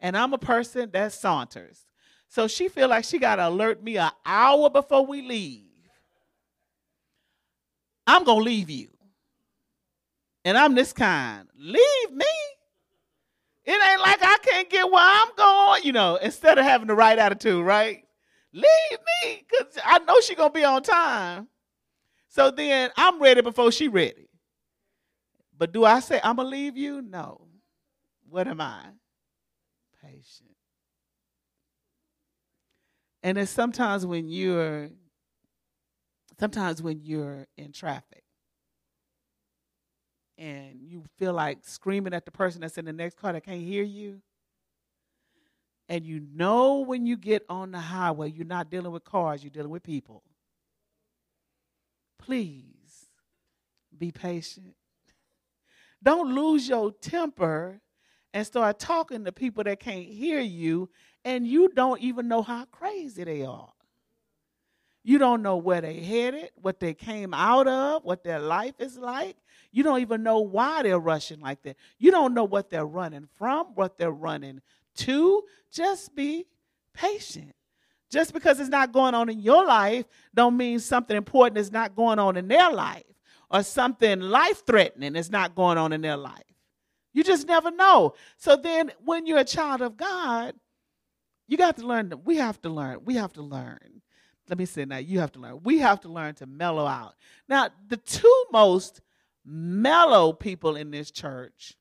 and 0.01 0.17
I'm 0.17 0.33
a 0.33 0.39
person 0.39 0.91
that 0.93 1.13
saunters. 1.13 1.87
So 2.29 2.47
she 2.47 2.69
feel 2.69 2.89
like 2.89 3.05
she 3.05 3.19
got 3.19 3.37
to 3.37 3.49
alert 3.49 3.83
me 3.83 3.99
an 3.99 4.11
hour 4.25 4.71
before 4.71 5.05
we 5.05 5.23
leave. 5.23 5.67
I'm 8.07 8.25
gonna 8.25 8.43
leave 8.43 8.71
you, 8.71 8.89
and 10.45 10.59
I'm 10.59 10.75
this 10.75 10.93
kind. 10.93 11.49
Leave 11.57 12.13
me. 12.13 12.27
It 13.65 13.91
ain't 13.91 14.01
like 14.01 14.19
I 14.23 14.39
can't 14.43 14.69
get 14.69 14.91
where 14.91 15.05
I'm 15.05 15.29
going, 15.37 15.85
you 15.85 15.93
know, 15.93 16.17
instead 16.17 16.59
of 16.59 16.65
having 16.65 16.89
the 16.89 16.95
right 16.95 17.19
attitude, 17.19 17.65
right? 17.65 18.05
Leave 18.53 18.65
me, 19.23 19.45
because 19.49 19.79
I 19.85 20.01
know 20.01 20.21
she 20.21 20.35
gonna 20.35 20.51
be 20.51 20.65
on 20.65 20.83
time. 20.83 21.47
So 22.29 22.51
then 22.51 22.91
I'm 22.97 23.21
ready 23.21 23.43
before 23.43 23.71
she 23.71 23.87
ready. 23.89 24.29
But 25.57 25.73
do 25.73 25.85
I 25.85 26.01
say 26.01 26.21
I'm 26.25 26.37
gonna 26.37 26.49
leave 26.49 26.77
you? 26.77 27.03
No. 27.03 27.47
What 28.29 28.49
am 28.49 28.61
I? 28.61 28.83
Patient. 30.03 30.51
And 33.23 33.37
it's 33.39 33.51
sometimes 33.51 34.07
when 34.07 34.29
you're 34.29 34.91
sometimes 36.39 36.83
when 36.83 37.01
you're 37.03 37.47
in 37.59 37.73
traffic 37.73 38.25
and 40.39 40.81
you 40.81 41.05
feel 41.19 41.35
like 41.35 41.59
screaming 41.63 42.15
at 42.15 42.25
the 42.25 42.31
person 42.31 42.63
that's 42.63 42.79
in 42.79 42.87
the 42.87 42.93
next 42.93 43.19
car 43.19 43.35
that 43.35 43.45
can't 43.45 43.61
hear 43.61 43.83
you. 43.83 44.23
And 45.89 46.05
you 46.07 46.21
know 46.35 46.79
when 46.79 47.05
you 47.05 47.17
get 47.17 47.45
on 47.49 47.73
the 47.73 47.79
highway, 47.79 48.31
you're 48.31 48.47
not 48.47 48.71
dealing 48.71 48.93
with 48.93 49.05
cars, 49.05 49.45
you're 49.45 49.51
dealing 49.51 49.71
with 49.71 49.83
people. 49.83 50.23
Please 52.19 53.07
be 53.97 54.11
patient. 54.11 54.75
Don't 56.03 56.35
lose 56.35 56.69
your 56.69 56.93
temper 56.93 57.81
and 58.33 58.47
start 58.47 58.79
talking 58.79 59.25
to 59.25 59.33
people 59.33 59.65
that 59.65 59.81
can't 59.81 60.07
hear 60.07 60.41
you 60.41 60.89
and 61.25 61.47
you 61.47 61.69
don't 61.69 62.01
even 62.01 62.29
know 62.29 62.43
how 62.43 62.65
crazy 62.67 63.25
they 63.25 63.45
are. 63.45 63.73
You 65.03 65.19
don't 65.19 65.43
know 65.43 65.57
where 65.57 65.81
they 65.81 66.01
headed, 66.01 66.51
what 66.57 66.79
they 66.79 66.93
came 66.93 67.33
out 67.33 67.67
of, 67.67 68.05
what 68.05 68.23
their 68.23 68.39
life 68.39 68.75
is 68.79 68.99
like. 68.99 69.37
You 69.73 69.83
don't 69.83 70.01
even 70.01 70.23
know 70.23 70.41
why 70.41 70.83
they're 70.83 70.99
rushing 70.99 71.41
like 71.41 71.63
that. 71.63 71.77
You 71.99 72.11
don't 72.11 72.35
know 72.35 72.45
what 72.45 72.69
they're 72.69 72.85
running 72.85 73.29
from, 73.37 73.69
what 73.75 73.97
they're 73.97 74.11
running 74.11 74.61
to. 74.97 75.43
Just 75.73 76.15
be 76.15 76.47
patient. 76.93 77.55
Just 78.11 78.35
because 78.35 78.61
it's 78.61 78.69
not 78.69 78.93
going 78.93 79.15
on 79.15 79.29
in 79.29 79.39
your 79.39 79.65
life 79.65 80.05
don't 80.35 80.57
mean 80.57 80.81
something 80.81 81.17
important 81.17 81.59
is 81.59 81.71
not 81.73 81.95
going 81.95 82.19
on 82.19 82.37
in 82.37 82.49
their 82.49 82.71
life 82.71 83.05
or 83.51 83.63
something 83.63 84.21
life-threatening 84.21 85.17
is 85.17 85.31
not 85.31 85.55
going 85.55 85.79
on 85.79 85.93
in 85.93 86.01
their 86.01 86.17
life. 86.17 86.43
You 87.13 87.25
just 87.25 87.47
never 87.47 87.71
know. 87.71 88.15
So 88.37 88.57
then 88.57 88.93
when 89.05 89.27
you're 89.27 89.39
a 89.39 89.45
child 89.45 89.81
of 89.81 89.97
God, 89.97 90.55
you 91.51 91.57
got 91.57 91.77
to 91.79 91.87
learn 91.87 92.13
we 92.25 92.37
have 92.37 92.63
to 92.63 92.71
learn. 92.71 93.01
We 93.05 93.17
have 93.17 93.33
to 93.33 93.43
learn. 93.43 94.03
Let 94.49 94.57
me 94.57 94.67
say 94.67 94.85
now, 94.85 94.99
you 94.99 95.19
have 95.19 95.33
to 95.33 95.41
learn. 95.41 95.61
We 95.65 95.79
have 95.79 96.01
to 96.03 96.09
learn 96.09 96.35
to 96.37 96.47
mellow 96.47 96.87
out. 96.87 97.15
Now, 97.49 97.71
the 97.89 97.97
two 97.97 98.45
most 98.53 99.01
mellow 99.45 100.33
people 100.33 100.77
in 100.77 100.93
this 100.93 101.11
church. 101.11 101.75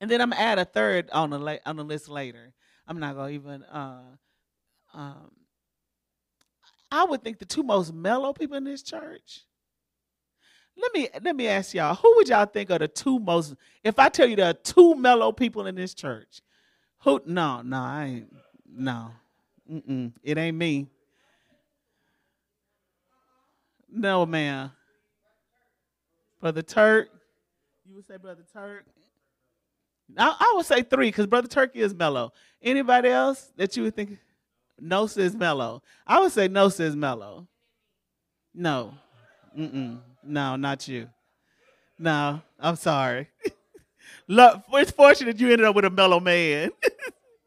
And 0.00 0.10
then 0.10 0.22
I'm 0.22 0.30
gonna 0.30 0.40
add 0.40 0.58
a 0.58 0.64
third 0.64 1.10
on 1.10 1.28
the 1.28 1.60
on 1.66 1.76
the 1.76 1.84
list 1.84 2.08
later. 2.08 2.54
I'm 2.88 2.98
not 2.98 3.16
gonna 3.16 3.32
even. 3.32 3.62
Uh, 3.64 4.16
um, 4.94 5.30
I 6.90 7.04
would 7.04 7.22
think 7.22 7.38
the 7.38 7.44
two 7.44 7.62
most 7.62 7.92
mellow 7.92 8.32
people 8.32 8.56
in 8.56 8.64
this 8.64 8.82
church. 8.82 9.42
Let 10.74 10.94
me 10.94 11.08
let 11.22 11.36
me 11.36 11.48
ask 11.48 11.74
y'all, 11.74 11.96
who 11.96 12.16
would 12.16 12.30
y'all 12.30 12.46
think 12.46 12.70
are 12.70 12.78
the 12.78 12.88
two 12.88 13.18
most? 13.18 13.54
If 13.84 13.98
I 13.98 14.08
tell 14.08 14.26
you 14.26 14.36
there 14.36 14.48
are 14.48 14.54
two 14.54 14.94
mellow 14.94 15.32
people 15.32 15.66
in 15.66 15.74
this 15.74 15.92
church, 15.92 16.40
who? 17.00 17.20
No, 17.26 17.62
no, 17.62 17.78
I 17.78 18.04
ain't. 18.04 18.36
No, 18.72 19.10
Mm-mm, 19.70 20.12
it 20.22 20.38
ain't 20.38 20.56
me. 20.56 20.86
No, 23.92 24.24
man. 24.24 24.70
Brother 26.40 26.62
Turk. 26.62 27.08
You 27.88 27.96
would 27.96 28.06
say 28.06 28.16
Brother 28.16 28.44
Turk. 28.52 28.84
I, 30.16 30.36
I 30.38 30.52
would 30.56 30.66
say 30.66 30.82
three 30.82 31.08
because 31.08 31.26
Brother 31.26 31.48
Turkey 31.48 31.80
is 31.80 31.94
mellow. 31.94 32.32
Anybody 32.62 33.08
else 33.08 33.52
that 33.56 33.76
you 33.76 33.84
would 33.84 33.96
think? 33.96 34.18
No 34.78 35.04
is 35.04 35.34
mellow. 35.34 35.82
I 36.06 36.20
would 36.20 36.32
say 36.32 36.48
no 36.48 36.66
is 36.66 36.96
mellow. 36.96 37.46
No. 38.54 38.94
Mm-mm. 39.56 39.98
No, 40.22 40.56
not 40.56 40.88
you. 40.88 41.08
No, 41.98 42.40
I'm 42.58 42.76
sorry. 42.76 43.28
It's 44.28 44.90
fortunate 44.90 45.40
you 45.40 45.50
ended 45.50 45.66
up 45.66 45.74
with 45.74 45.84
a 45.84 45.90
mellow 45.90 46.20
man. 46.20 46.70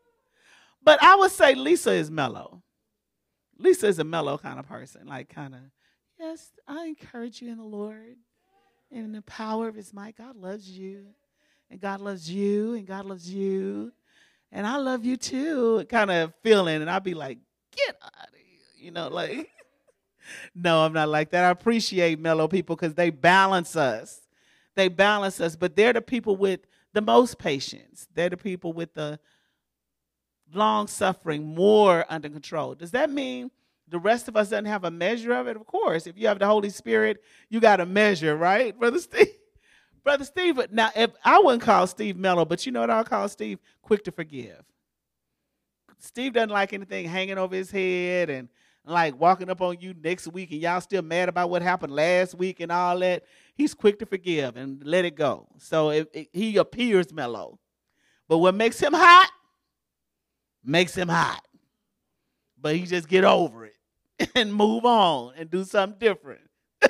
but 0.84 1.02
I 1.02 1.16
would 1.16 1.32
say 1.32 1.56
Lisa 1.56 1.92
is 1.92 2.12
mellow. 2.12 2.62
Lisa 3.58 3.88
is 3.88 4.00
a 4.00 4.04
mellow 4.04 4.38
kind 4.38 4.60
of 4.60 4.68
person, 4.68 5.08
like 5.08 5.30
kind 5.30 5.54
of, 5.54 5.62
yes, 6.20 6.52
I 6.68 6.86
encourage 6.86 7.42
you 7.42 7.52
in 7.52 7.58
the 7.58 7.64
Lord 7.64 8.18
and 8.92 9.06
in 9.06 9.12
the 9.12 9.22
power 9.22 9.68
of 9.68 9.76
his 9.76 9.94
might. 9.94 10.18
God 10.18 10.36
loves 10.36 10.70
you. 10.70 11.06
And 11.70 11.80
God 11.80 12.02
loves 12.02 12.30
you. 12.30 12.76
And 12.76 12.86
God 12.86 13.06
loves 13.06 13.30
you. 13.30 13.92
And 14.52 14.68
I 14.68 14.78
love 14.78 15.04
you 15.04 15.18
too. 15.18 15.86
Kind 15.90 16.12
of 16.12 16.34
feeling. 16.44 16.82
And 16.82 16.90
I'd 16.90 17.04
be 17.04 17.16
like, 17.16 17.40
get 17.76 17.96
out 18.04 18.28
of 18.28 18.36
here. 18.36 18.86
You 18.86 18.92
know, 18.92 19.08
like, 19.08 19.50
no, 20.56 20.86
I'm 20.86 20.94
not 20.94 21.10
like 21.10 21.32
that. 21.32 21.46
I 21.46 21.50
appreciate 21.50 22.20
mellow 22.20 22.48
people 22.48 22.76
because 22.76 22.94
they 22.94 23.10
balance 23.10 23.76
us. 23.76 24.20
They 24.76 24.88
balance 24.88 25.40
us. 25.40 25.56
But 25.56 25.76
they're 25.76 25.94
the 25.94 26.02
people 26.02 26.36
with 26.36 26.62
the 26.94 27.02
most 27.02 27.38
patience. 27.38 28.08
They're 28.14 28.30
the 28.30 28.38
people 28.38 28.74
with 28.74 28.94
the 28.94 29.20
long 30.54 30.88
suffering, 30.88 31.56
more 31.56 32.06
under 32.10 32.30
control. 32.30 32.76
Does 32.76 32.92
that 32.92 33.10
mean 33.10 33.50
the 33.94 34.00
rest 34.00 34.28
of 34.28 34.36
us 34.36 34.50
doesn't 34.50 34.66
have 34.66 34.86
a 34.86 34.92
measure 34.92 35.34
of 35.34 35.48
it. 35.48 35.56
Of 35.56 35.68
course, 35.68 36.08
if 36.08 36.18
you 36.18 36.28
have 36.28 36.40
the 36.40 36.48
Holy 36.48 36.70
Spirit, 36.70 37.22
you 37.50 37.60
got 37.60 37.80
a 37.80 37.86
measure, 37.86 38.36
right, 38.36 38.78
Brother 38.78 39.00
Steve? 39.00 39.28
Brother 40.04 40.26
Steve, 40.26 40.60
now 40.72 40.90
if 40.96 41.12
I 41.24 41.40
wouldn't 41.40 41.62
call 41.62 41.88
Steve 41.88 42.18
mellow, 42.18 42.44
but 42.44 42.66
you 42.66 42.72
know 42.72 42.82
what 42.82 42.90
I'll 42.90 43.04
call 43.04 43.30
Steve? 43.30 43.60
Quick 43.82 44.04
to 44.06 44.12
forgive. 44.12 44.64
Steve 46.00 46.34
doesn't 46.34 46.50
like 46.50 46.74
anything 46.74 47.08
hanging 47.08 47.38
over 47.38 47.56
his 47.56 47.72
head 47.72 48.30
and 48.30 48.50
like 48.86 49.18
walking 49.18 49.50
up 49.50 49.62
on 49.62 49.78
you 49.80 49.94
next 50.04 50.28
week 50.28 50.52
and 50.52 50.60
y'all 50.60 50.82
still 50.82 51.02
mad 51.02 51.30
about 51.30 51.50
what 51.50 51.62
happened 51.62 51.94
last 51.94 52.36
week 52.36 52.60
and 52.60 52.72
all 52.72 53.00
that. 53.00 53.24
He's 53.56 53.74
quick 53.74 54.00
to 54.00 54.06
forgive 54.06 54.58
and 54.58 54.84
let 54.84 55.06
it 55.06 55.16
go. 55.16 55.48
So 55.58 55.92
if, 55.92 56.08
if 56.14 56.28
he 56.34 56.58
appears 56.58 57.14
mellow. 57.14 57.60
But 58.28 58.40
what 58.40 58.56
makes 58.56 58.80
him 58.80 58.94
hot 58.94 59.32
makes 60.64 60.96
him 60.96 61.10
hot. 61.10 61.44
But 62.60 62.76
he 62.76 62.84
just 62.84 63.08
get 63.08 63.26
over 63.26 63.66
it 63.66 63.76
and 64.36 64.54
move 64.54 64.86
on 64.86 65.34
and 65.38 65.50
do 65.50 65.64
something 65.64 66.00
different. 66.00 66.42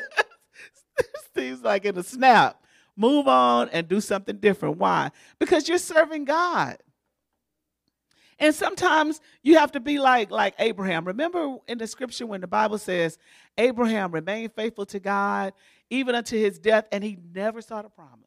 Seems 1.36 1.62
like 1.62 1.86
in 1.86 1.98
a 1.98 2.04
snap. 2.04 2.62
Move 2.96 3.28
on 3.28 3.70
and 3.70 3.88
do 3.88 4.00
something 4.00 4.38
different. 4.38 4.78
Why? 4.78 5.10
Because 5.40 5.68
you're 5.68 5.80
serving 5.80 6.26
God. 6.26 6.78
And 8.40 8.54
sometimes 8.54 9.22
you 9.42 9.58
have 9.58 9.72
to 9.72 9.80
be 9.80 10.00
like 10.00 10.30
like 10.30 10.54
Abraham. 10.60 11.06
Remember 11.06 11.58
in 11.68 11.78
the 11.78 11.88
scripture 11.88 12.28
when 12.28 12.42
the 12.42 12.48
Bible 12.48 12.78
says 12.78 13.18
Abraham 13.58 14.12
remained 14.12 14.54
faithful 14.54 14.86
to 14.88 15.00
God 15.00 15.54
even 15.94 16.16
unto 16.16 16.38
his 16.38 16.58
death 16.58 16.86
and 16.92 17.04
he 17.04 17.20
never 17.34 17.62
saw 17.62 17.82
the 17.82 17.90
promise. 17.90 18.24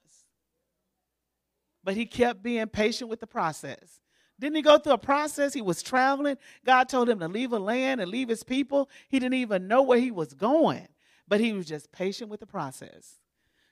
But 1.82 1.96
he 1.96 2.06
kept 2.06 2.42
being 2.42 2.66
patient 2.68 3.10
with 3.10 3.20
the 3.20 3.26
process. 3.26 4.00
Didn't 4.38 4.56
he 4.56 4.62
go 4.62 4.78
through 4.78 4.92
a 4.92 4.98
process? 4.98 5.52
He 5.52 5.62
was 5.62 5.82
traveling. 5.82 6.36
God 6.64 6.88
told 6.88 7.08
him 7.08 7.18
to 7.20 7.28
leave 7.28 7.52
a 7.52 7.58
land 7.58 8.00
and 8.00 8.10
leave 8.10 8.28
his 8.28 8.44
people. 8.44 8.88
He 9.08 9.18
didn't 9.18 9.34
even 9.34 9.66
know 9.66 9.82
where 9.82 9.98
he 9.98 10.10
was 10.10 10.32
going, 10.32 10.86
but 11.26 11.40
he 11.40 11.52
was 11.52 11.66
just 11.66 11.90
patient 11.90 12.30
with 12.30 12.40
the 12.40 12.46
process. 12.46 13.18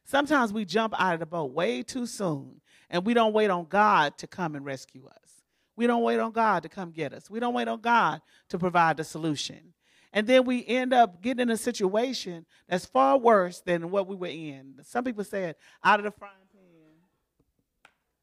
Sometimes 0.04 0.52
we 0.52 0.64
jump 0.64 0.94
out 0.98 1.14
of 1.14 1.20
the 1.20 1.26
boat 1.26 1.52
way 1.52 1.82
too 1.82 2.06
soon, 2.06 2.60
and 2.90 3.06
we 3.06 3.14
don't 3.14 3.32
wait 3.32 3.50
on 3.50 3.66
God 3.66 4.18
to 4.18 4.26
come 4.26 4.54
and 4.54 4.64
rescue 4.64 5.06
us. 5.06 5.42
We 5.76 5.86
don't 5.86 6.02
wait 6.02 6.18
on 6.18 6.32
God 6.32 6.62
to 6.64 6.68
come 6.68 6.90
get 6.90 7.12
us. 7.12 7.30
We 7.30 7.40
don't 7.40 7.54
wait 7.54 7.68
on 7.68 7.80
God 7.80 8.22
to 8.48 8.58
provide 8.58 8.96
the 8.96 9.04
solution. 9.04 9.74
And 10.14 10.28
then 10.28 10.44
we 10.44 10.64
end 10.64 10.94
up 10.94 11.20
getting 11.20 11.42
in 11.42 11.50
a 11.50 11.56
situation 11.56 12.46
that's 12.68 12.86
far 12.86 13.18
worse 13.18 13.60
than 13.60 13.90
what 13.90 14.06
we 14.06 14.14
were 14.14 14.28
in. 14.28 14.76
Some 14.84 15.02
people 15.02 15.24
said, 15.24 15.56
out 15.82 15.98
of 15.98 16.04
the 16.04 16.12
frying 16.12 16.32
pan 16.52 16.62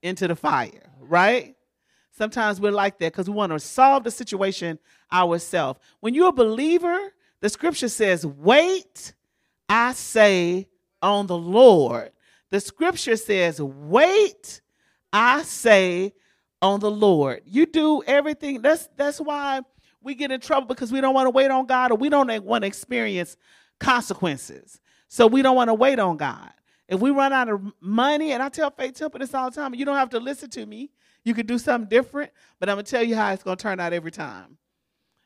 into 0.01 0.29
the 0.29 0.35
fire, 0.37 0.89
right? 1.01 1.53
Sometimes 2.11 2.61
we're 2.61 2.71
like 2.71 2.97
that 2.99 3.11
because 3.11 3.29
we 3.29 3.35
want 3.35 3.51
to 3.51 3.59
solve 3.59 4.05
the 4.05 4.11
situation 4.11 4.79
ourselves. 5.11 5.81
When 5.99 6.13
you're 6.13 6.29
a 6.29 6.33
believer, 6.33 6.97
the 7.41 7.49
scripture 7.49 7.89
says, 7.89 8.25
Wait, 8.25 9.13
I 9.67 9.91
say, 9.91 10.67
on 11.01 11.27
the 11.27 11.37
Lord. 11.37 12.11
The 12.51 12.61
scripture 12.61 13.17
says, 13.17 13.61
Wait, 13.61 14.61
I 15.11 15.41
say, 15.43 16.13
on 16.61 16.79
the 16.79 16.91
Lord. 16.91 17.41
You 17.45 17.65
do 17.65 18.03
everything. 18.03 18.61
That's 18.61 18.87
that's 18.95 19.19
why 19.19 19.61
we 20.01 20.15
get 20.15 20.31
in 20.31 20.39
trouble 20.39 20.67
because 20.67 20.91
we 20.91 21.01
don't 21.01 21.13
want 21.13 21.27
to 21.27 21.31
wait 21.31 21.51
on 21.51 21.65
God 21.65 21.91
or 21.91 21.95
we 21.95 22.09
don't 22.09 22.43
want 22.43 22.63
to 22.63 22.67
experience 22.67 23.37
consequences. 23.79 24.79
So 25.07 25.27
we 25.27 25.41
don't 25.41 25.55
want 25.55 25.69
to 25.69 25.73
wait 25.73 25.99
on 25.99 26.17
God. 26.17 26.51
If 26.87 26.99
we 26.99 27.11
run 27.11 27.31
out 27.31 27.49
of 27.49 27.61
money, 27.79 28.31
and 28.33 28.43
I 28.43 28.49
tell 28.49 28.69
Faith 28.69 28.95
Temple 28.95 29.19
this 29.19 29.33
all 29.33 29.49
the 29.49 29.55
time, 29.55 29.73
you 29.73 29.85
don't 29.85 29.95
have 29.95 30.09
to 30.09 30.19
listen 30.19 30.49
to 30.51 30.65
me. 30.65 30.91
You 31.23 31.33
can 31.33 31.45
do 31.45 31.57
something 31.57 31.87
different, 31.87 32.31
but 32.59 32.69
I'm 32.69 32.75
gonna 32.75 32.83
tell 32.83 33.03
you 33.03 33.15
how 33.15 33.31
it's 33.31 33.43
gonna 33.43 33.55
turn 33.55 33.79
out 33.79 33.93
every 33.93 34.11
time. 34.11 34.57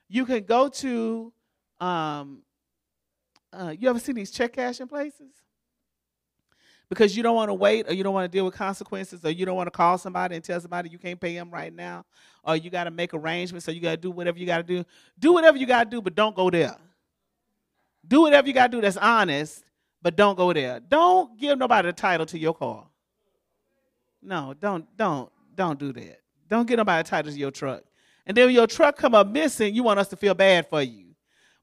You 0.08 0.26
can 0.26 0.44
go 0.44 0.68
to, 0.68 1.34
um, 1.80 2.44
uh, 3.52 3.74
you 3.78 3.90
ever 3.90 4.00
seen 4.00 4.16
these 4.16 4.32
check 4.32 4.54
cashing 4.54 4.88
places? 4.88 5.32
Because 6.90 7.18
you 7.18 7.24
don't 7.24 7.36
want 7.36 7.50
to 7.50 7.54
wait, 7.54 7.90
or 7.90 7.94
you 7.94 8.04
don't 8.04 8.14
want 8.14 8.32
to 8.32 8.36
deal 8.36 8.46
with 8.46 8.54
consequences, 8.54 9.24
or 9.26 9.32
you 9.32 9.46
don't 9.46 9.56
want 9.56 9.68
to 9.68 9.72
call 9.72 9.98
somebody 9.98 10.36
and 10.36 10.44
tell 10.44 10.60
somebody 10.60 10.90
you 10.90 11.00
can't 11.00 11.20
pay 11.20 11.34
them 11.34 11.50
right 11.50 11.74
now, 11.74 12.06
or 12.44 12.56
you 12.56 12.70
got 12.70 12.84
to 12.84 12.92
make 12.92 13.14
arrangements, 13.14 13.66
so 13.66 13.72
you 13.72 13.82
got 13.82 13.92
to 13.92 13.98
do 13.98 14.12
whatever 14.12 14.38
you 14.38 14.46
got 14.46 14.58
to 14.58 14.64
do. 14.64 14.86
Do 15.18 15.34
whatever 15.34 15.58
you 15.58 15.66
got 15.66 15.86
to 15.86 15.90
do, 15.90 16.02
but 16.02 16.14
don't 16.14 16.36
go 16.36 16.50
there. 16.50 16.76
Do 18.08 18.22
whatever 18.22 18.48
you 18.48 18.54
got 18.54 18.72
to 18.72 18.78
do 18.78 18.82
that's 18.82 18.98
honest, 18.98 19.64
but 20.02 20.16
don't 20.16 20.36
go 20.36 20.54
there. 20.54 20.80
Don't 20.80 21.40
give 21.40 21.58
nobody 21.58 21.88
the 21.88 21.94
title 21.94 22.26
to 22.28 22.38
your 22.38 22.54
car. 22.54 22.86
No, 24.22 24.54
don't, 24.60 24.86
don't, 24.96 25.32
don't 25.56 25.80
do 25.80 25.92
that. 25.94 26.20
Don't 26.48 26.68
get 26.68 26.78
nobody 26.78 27.02
the 27.02 27.10
title 27.10 27.32
to 27.32 27.38
your 27.38 27.52
truck. 27.52 27.84
And 28.28 28.38
then 28.38 28.48
when 28.48 28.56
your 28.56 28.68
truck 28.68 28.96
come 28.98 29.16
up 29.16 29.28
missing, 29.28 29.74
you 29.74 29.84
want 29.84 30.00
us 30.00 30.08
to 30.10 30.16
feel 30.16 30.36
bad 30.36 30.70
for 30.70 30.82
you. 30.82 31.16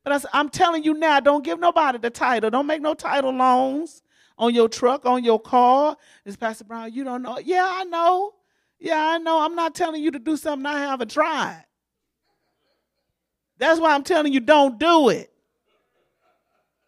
But 0.05 0.25
I'm 0.33 0.49
telling 0.49 0.83
you 0.83 0.95
now, 0.95 1.21
don't 1.21 1.45
give 1.45 1.61
nobody 1.61 1.99
the 1.99 2.11
title. 2.11 2.51
Don't 2.51 2.67
make 2.67 2.83
no 2.83 2.95
title 2.95 3.33
loans 3.33 4.02
on 4.39 4.55
your 4.55 4.69
truck, 4.69 5.07
on 5.07 5.25
your 5.25 5.41
car. 5.41 5.97
Is 6.25 6.37
Pastor 6.37 6.65
Brown, 6.65 6.93
you 6.93 7.05
don't 7.05 7.23
know. 7.23 7.39
Yeah, 7.39 7.67
I 7.67 7.85
know. 7.85 8.35
Yeah, 8.79 9.07
I 9.07 9.19
know. 9.19 9.41
I'm 9.41 9.55
not 9.55 9.75
telling 9.75 10.03
you 10.03 10.11
to 10.11 10.19
do 10.19 10.37
something 10.37 10.67
I 10.67 10.79
haven't 10.81 11.11
tried. 11.11 11.65
That's 13.59 13.79
why 13.79 13.95
I'm 13.95 14.03
telling 14.03 14.33
you 14.33 14.41
don't 14.41 14.79
do 14.79 15.09
it. 15.11 15.33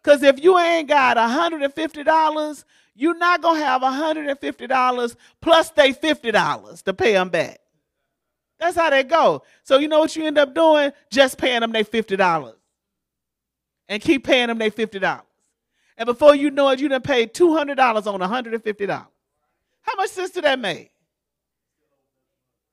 Because 0.03 0.21
if 0.21 0.43
you 0.43 0.57
ain't 0.59 0.87
got 0.87 1.17
$150, 1.17 2.63
you're 2.95 3.17
not 3.17 3.41
going 3.41 3.59
to 3.59 3.65
have 3.65 3.81
$150 3.81 5.15
plus 5.41 5.69
they 5.71 5.93
$50 5.93 6.83
to 6.83 6.93
pay 6.93 7.13
them 7.13 7.29
back. 7.29 7.59
That's 8.59 8.75
how 8.75 8.89
they 8.89 9.03
go. 9.03 9.43
So 9.63 9.79
you 9.79 9.87
know 9.87 9.99
what 9.99 10.15
you 10.15 10.25
end 10.25 10.37
up 10.37 10.53
doing? 10.53 10.91
Just 11.11 11.37
paying 11.37 11.61
them 11.61 11.71
their 11.71 11.83
$50. 11.83 12.53
And 13.87 14.01
keep 14.01 14.25
paying 14.25 14.47
them 14.47 14.57
their 14.57 14.71
$50. 14.71 15.21
And 15.97 16.05
before 16.05 16.35
you 16.35 16.51
know 16.51 16.69
it, 16.69 16.79
you 16.79 16.89
done 16.89 17.01
paid 17.01 17.33
$200 17.33 17.77
on 17.79 18.19
$150. 18.19 19.07
How 19.81 19.95
much 19.95 20.09
sense 20.09 20.31
did 20.31 20.43
that 20.43 20.59
make? 20.59 20.91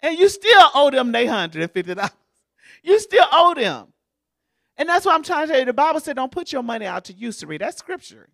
And 0.01 0.19
you 0.19 0.29
still 0.29 0.71
owe 0.75 0.91
them 0.91 1.13
their 1.13 1.27
$150. 1.27 2.11
You 2.83 2.99
still 2.99 3.27
owe 3.31 3.55
them. 3.55 3.93
And 4.77 4.89
that's 4.89 5.07
why 5.07 5.15
I'm 5.15 5.23
trying 5.23 5.47
to 5.47 5.53
tell 5.53 5.61
you. 5.61 5.67
The 5.67 5.73
Bible 5.73 6.01
said, 6.01 6.17
don't 6.17 6.33
put 6.33 6.53
your 6.53 6.63
money 6.63 6.87
out 6.87 7.05
to 7.05 7.13
usury. 7.13 7.59
That's 7.59 7.77
scripture. 7.77 8.29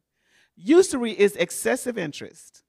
Usury 0.56 1.12
is 1.12 1.36
excessive 1.36 1.98
interest. 1.98 2.62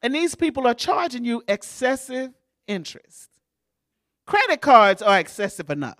And 0.00 0.14
these 0.14 0.34
people 0.34 0.66
are 0.66 0.74
charging 0.74 1.24
you 1.24 1.42
excessive 1.48 2.32
interest. 2.66 3.30
Credit 4.26 4.60
cards 4.60 5.02
are 5.02 5.18
excessive 5.18 5.68
enough. 5.68 5.98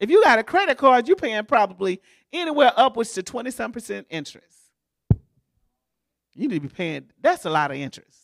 If 0.00 0.10
you 0.10 0.22
got 0.22 0.38
a 0.38 0.44
credit 0.44 0.78
card, 0.78 1.08
you're 1.08 1.16
paying 1.16 1.44
probably 1.44 2.00
anywhere 2.32 2.72
upwards 2.76 3.12
to 3.12 3.22
20 3.22 3.50
some 3.50 3.72
percent 3.72 4.06
interest. 4.10 4.46
You 6.34 6.46
need 6.48 6.54
to 6.54 6.60
be 6.60 6.68
paying, 6.68 7.06
that's 7.20 7.44
a 7.44 7.50
lot 7.50 7.70
of 7.70 7.76
interest. 7.76 8.18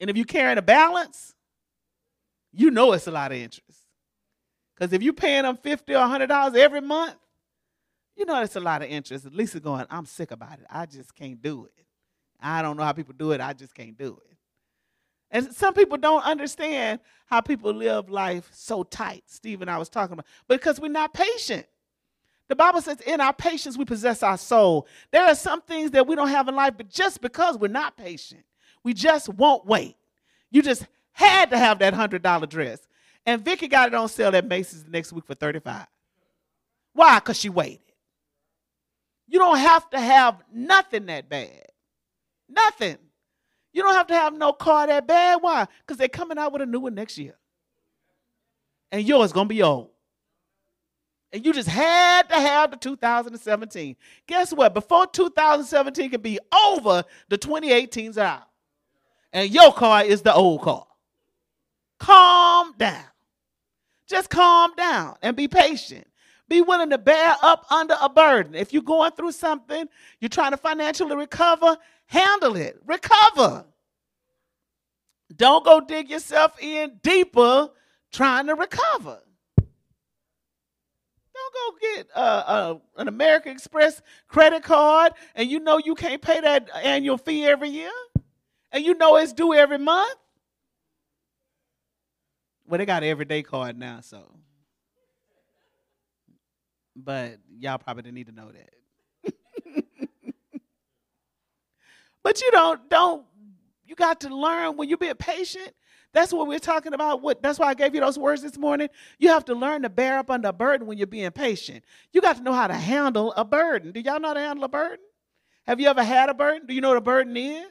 And 0.00 0.10
if 0.10 0.16
you're 0.16 0.26
carrying 0.26 0.58
a 0.58 0.62
balance, 0.62 1.34
you 2.52 2.70
know 2.70 2.92
it's 2.92 3.06
a 3.06 3.10
lot 3.10 3.32
of 3.32 3.38
interest. 3.38 3.80
Because 4.74 4.92
if 4.92 5.02
you're 5.02 5.12
paying 5.12 5.42
them 5.42 5.56
50 5.56 5.94
or 5.94 5.98
$100 5.98 6.56
every 6.56 6.80
month, 6.80 7.16
you 8.14 8.24
know 8.24 8.42
it's 8.42 8.56
a 8.56 8.60
lot 8.60 8.82
of 8.82 8.88
interest. 8.88 9.26
At 9.26 9.34
least 9.34 9.54
it's 9.54 9.64
going, 9.64 9.86
I'm 9.90 10.06
sick 10.06 10.30
about 10.30 10.58
it. 10.58 10.66
I 10.70 10.86
just 10.86 11.14
can't 11.14 11.40
do 11.40 11.64
it. 11.64 11.84
I 12.40 12.62
don't 12.62 12.76
know 12.76 12.84
how 12.84 12.92
people 12.92 13.14
do 13.16 13.32
it. 13.32 13.40
I 13.40 13.52
just 13.52 13.74
can't 13.74 13.96
do 13.96 14.20
it. 14.28 14.36
And 15.30 15.52
some 15.54 15.74
people 15.74 15.98
don't 15.98 16.24
understand 16.24 17.00
how 17.26 17.40
people 17.40 17.72
live 17.72 18.08
life 18.08 18.48
so 18.52 18.82
tight. 18.82 19.24
Steve 19.26 19.60
and 19.60 19.70
I 19.70 19.78
was 19.78 19.88
talking 19.88 20.14
about 20.14 20.26
because 20.48 20.80
we're 20.80 20.88
not 20.88 21.12
patient. 21.12 21.66
The 22.48 22.56
Bible 22.56 22.80
says, 22.80 23.00
in 23.02 23.20
our 23.20 23.32
patience, 23.32 23.76
we 23.76 23.84
possess 23.84 24.22
our 24.22 24.38
soul. 24.38 24.86
There 25.10 25.24
are 25.24 25.34
some 25.34 25.60
things 25.60 25.90
that 25.90 26.06
we 26.06 26.16
don't 26.16 26.28
have 26.28 26.48
in 26.48 26.56
life, 26.56 26.74
but 26.76 26.88
just 26.88 27.20
because 27.20 27.58
we're 27.58 27.68
not 27.68 27.96
patient, 27.96 28.42
we 28.82 28.94
just 28.94 29.28
won't 29.28 29.66
wait. 29.66 29.96
You 30.50 30.62
just 30.62 30.86
had 31.12 31.50
to 31.50 31.58
have 31.58 31.78
that 31.80 31.92
$100 31.92 32.48
dress. 32.48 32.80
And 33.26 33.44
Vicky 33.44 33.68
got 33.68 33.88
it 33.88 33.94
on 33.94 34.08
sale 34.08 34.34
at 34.34 34.46
Macy's 34.46 34.86
next 34.88 35.12
week 35.12 35.26
for 35.26 35.34
35 35.34 35.86
Why? 36.94 37.18
Because 37.18 37.38
she 37.38 37.50
waited. 37.50 37.80
You 39.26 39.38
don't 39.38 39.58
have 39.58 39.90
to 39.90 40.00
have 40.00 40.42
nothing 40.50 41.04
that 41.06 41.28
bad. 41.28 41.66
Nothing. 42.48 42.96
You 43.74 43.82
don't 43.82 43.94
have 43.94 44.06
to 44.06 44.14
have 44.14 44.32
no 44.32 44.54
car 44.54 44.86
that 44.86 45.06
bad. 45.06 45.42
Why? 45.42 45.66
Because 45.80 45.98
they're 45.98 46.08
coming 46.08 46.38
out 46.38 46.52
with 46.52 46.62
a 46.62 46.66
new 46.66 46.80
one 46.80 46.94
next 46.94 47.18
year. 47.18 47.34
And 48.90 49.06
yours 49.06 49.32
going 49.32 49.48
to 49.48 49.54
be 49.54 49.62
old. 49.62 49.90
And 51.32 51.44
you 51.44 51.52
just 51.52 51.68
had 51.68 52.28
to 52.30 52.36
have 52.36 52.70
the 52.70 52.76
2017. 52.78 53.96
Guess 54.26 54.52
what? 54.52 54.72
Before 54.72 55.06
2017 55.06 56.10
can 56.10 56.20
be 56.20 56.38
over, 56.66 57.04
the 57.28 57.36
2018's 57.36 58.16
out. 58.16 58.48
And 59.32 59.50
your 59.50 59.72
car 59.72 60.04
is 60.04 60.22
the 60.22 60.32
old 60.32 60.62
car. 60.62 60.86
Calm 61.98 62.74
down. 62.78 63.04
Just 64.06 64.30
calm 64.30 64.72
down 64.74 65.16
and 65.20 65.36
be 65.36 65.48
patient. 65.48 66.06
Be 66.48 66.62
willing 66.62 66.88
to 66.90 66.98
bear 66.98 67.36
up 67.42 67.66
under 67.70 67.94
a 68.00 68.08
burden. 68.08 68.54
If 68.54 68.72
you're 68.72 68.82
going 68.82 69.12
through 69.12 69.32
something, 69.32 69.86
you're 70.18 70.30
trying 70.30 70.52
to 70.52 70.56
financially 70.56 71.14
recover, 71.14 71.76
handle 72.06 72.56
it. 72.56 72.80
Recover. 72.86 73.66
Don't 75.36 75.62
go 75.62 75.80
dig 75.80 76.08
yourself 76.08 76.58
in 76.58 76.98
deeper 77.02 77.68
trying 78.10 78.46
to 78.46 78.54
recover. 78.54 79.18
Don't 81.38 81.54
go 81.54 81.78
get 81.80 82.06
uh, 82.14 82.18
uh, 82.18 82.78
an 82.96 83.08
American 83.08 83.52
Express 83.52 84.02
credit 84.26 84.62
card 84.62 85.12
and 85.34 85.50
you 85.50 85.60
know 85.60 85.78
you 85.78 85.94
can't 85.94 86.20
pay 86.20 86.40
that 86.40 86.68
annual 86.82 87.18
fee 87.18 87.44
every 87.46 87.68
year 87.68 87.90
and 88.72 88.84
you 88.84 88.94
know 88.94 89.16
it's 89.16 89.32
due 89.32 89.54
every 89.54 89.78
month. 89.78 90.16
Well, 92.66 92.78
they 92.78 92.86
got 92.86 93.02
an 93.02 93.08
everyday 93.08 93.42
card 93.42 93.78
now, 93.78 94.00
so. 94.00 94.30
But 96.94 97.38
y'all 97.58 97.78
probably 97.78 98.02
didn't 98.02 98.16
need 98.16 98.26
to 98.26 98.32
know 98.32 98.50
that. 98.52 99.34
but 102.22 102.40
you 102.40 102.50
don't 102.50 102.90
don't 102.90 103.24
you 103.86 103.94
got 103.94 104.20
to 104.20 104.34
learn 104.34 104.76
when 104.76 104.88
you're 104.88 104.98
being 104.98 105.14
patient. 105.14 105.72
That's 106.12 106.32
what 106.32 106.48
we're 106.48 106.58
talking 106.58 106.94
about. 106.94 107.22
What 107.22 107.42
that's 107.42 107.58
why 107.58 107.68
I 107.68 107.74
gave 107.74 107.94
you 107.94 108.00
those 108.00 108.18
words 108.18 108.42
this 108.42 108.56
morning. 108.56 108.88
You 109.18 109.28
have 109.28 109.44
to 109.46 109.54
learn 109.54 109.82
to 109.82 109.90
bear 109.90 110.18
up 110.18 110.30
under 110.30 110.48
a 110.48 110.52
burden 110.52 110.86
when 110.86 110.98
you're 110.98 111.06
being 111.06 111.30
patient. 111.30 111.84
You 112.12 112.20
got 112.20 112.36
to 112.38 112.42
know 112.42 112.54
how 112.54 112.66
to 112.66 112.74
handle 112.74 113.32
a 113.32 113.44
burden. 113.44 113.92
Do 113.92 114.00
y'all 114.00 114.18
know 114.18 114.28
how 114.28 114.34
to 114.34 114.40
handle 114.40 114.64
a 114.64 114.68
burden? 114.68 115.04
Have 115.66 115.80
you 115.80 115.88
ever 115.88 116.02
had 116.02 116.30
a 116.30 116.34
burden? 116.34 116.66
Do 116.66 116.74
you 116.74 116.80
know 116.80 116.88
what 116.88 116.96
a 116.96 117.02
burden 117.02 117.36
is? 117.36 117.66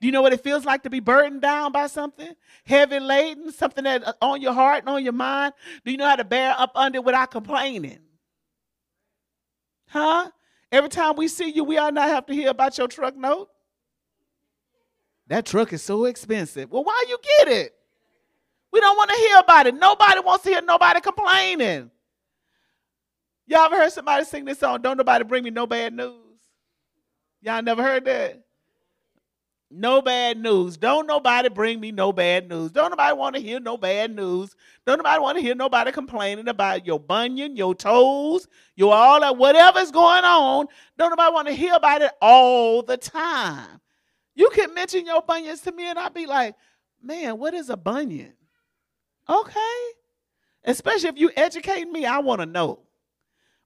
Do 0.00 0.06
you 0.06 0.12
know 0.12 0.20
what 0.20 0.34
it 0.34 0.42
feels 0.42 0.66
like 0.66 0.82
to 0.82 0.90
be 0.90 1.00
burdened 1.00 1.40
down 1.40 1.72
by 1.72 1.86
something 1.86 2.34
heavy 2.66 3.00
laden, 3.00 3.50
something 3.50 3.84
that 3.84 4.06
uh, 4.06 4.12
on 4.20 4.42
your 4.42 4.52
heart 4.52 4.80
and 4.80 4.90
on 4.90 5.02
your 5.02 5.14
mind? 5.14 5.54
Do 5.84 5.90
you 5.90 5.96
know 5.96 6.06
how 6.06 6.16
to 6.16 6.24
bear 6.24 6.54
up 6.58 6.72
under 6.74 7.00
without 7.00 7.30
complaining? 7.30 8.00
Huh? 9.88 10.30
Every 10.70 10.90
time 10.90 11.16
we 11.16 11.28
see 11.28 11.48
you, 11.48 11.64
we 11.64 11.78
all 11.78 11.92
not 11.92 12.08
have 12.08 12.26
to 12.26 12.34
hear 12.34 12.50
about 12.50 12.76
your 12.76 12.88
truck 12.88 13.16
note. 13.16 13.48
That 15.28 15.46
truck 15.46 15.72
is 15.72 15.82
so 15.82 16.04
expensive. 16.04 16.70
Well, 16.70 16.84
why 16.84 17.04
you 17.08 17.18
get 17.38 17.48
it? 17.48 17.74
We 18.72 18.80
don't 18.80 18.96
want 18.96 19.10
to 19.10 19.16
hear 19.16 19.38
about 19.38 19.66
it. 19.66 19.74
Nobody 19.74 20.20
wants 20.20 20.44
to 20.44 20.50
hear 20.50 20.62
nobody 20.62 21.00
complaining. 21.00 21.90
Y'all 23.46 23.66
ever 23.66 23.76
heard 23.76 23.92
somebody 23.92 24.24
sing 24.24 24.44
this 24.44 24.58
song? 24.58 24.82
Don't 24.82 24.96
nobody 24.96 25.24
bring 25.24 25.44
me 25.44 25.50
no 25.50 25.66
bad 25.66 25.94
news. 25.94 26.14
Y'all 27.40 27.62
never 27.62 27.82
heard 27.82 28.04
that? 28.04 28.42
No 29.70 30.00
bad 30.00 30.38
news. 30.38 30.76
Don't 30.76 31.06
nobody 31.06 31.48
bring 31.48 31.80
me 31.80 31.90
no 31.90 32.12
bad 32.12 32.48
news. 32.48 32.70
Don't 32.70 32.90
nobody 32.90 33.16
want 33.16 33.34
to 33.34 33.42
hear 33.42 33.58
no 33.58 33.76
bad 33.76 34.14
news. 34.14 34.54
Don't 34.86 34.98
nobody 34.98 35.20
want 35.20 35.38
to 35.38 35.42
hear 35.42 35.54
nobody 35.56 35.90
complaining 35.90 36.48
about 36.48 36.86
your 36.86 37.00
bunion, 37.00 37.56
your 37.56 37.74
toes, 37.74 38.46
your 38.76 38.94
all 38.94 39.20
that, 39.20 39.36
whatever's 39.36 39.90
going 39.90 40.24
on. 40.24 40.66
Don't 40.98 41.10
nobody 41.10 41.32
want 41.32 41.48
to 41.48 41.54
hear 41.54 41.74
about 41.74 42.02
it 42.02 42.12
all 42.20 42.82
the 42.82 42.96
time. 42.96 43.80
You 44.36 44.50
can 44.50 44.72
mention 44.74 45.06
your 45.06 45.22
bunions 45.22 45.62
to 45.62 45.72
me, 45.72 45.88
and 45.88 45.98
I'll 45.98 46.10
be 46.10 46.26
like, 46.26 46.54
man, 47.02 47.38
what 47.38 47.54
is 47.54 47.70
a 47.70 47.76
bunion? 47.76 48.34
Okay. 49.28 49.78
Especially 50.64 51.08
if 51.08 51.18
you 51.18 51.30
educate 51.36 51.88
me, 51.90 52.04
I 52.04 52.18
want 52.18 52.42
to 52.42 52.46
know. 52.46 52.80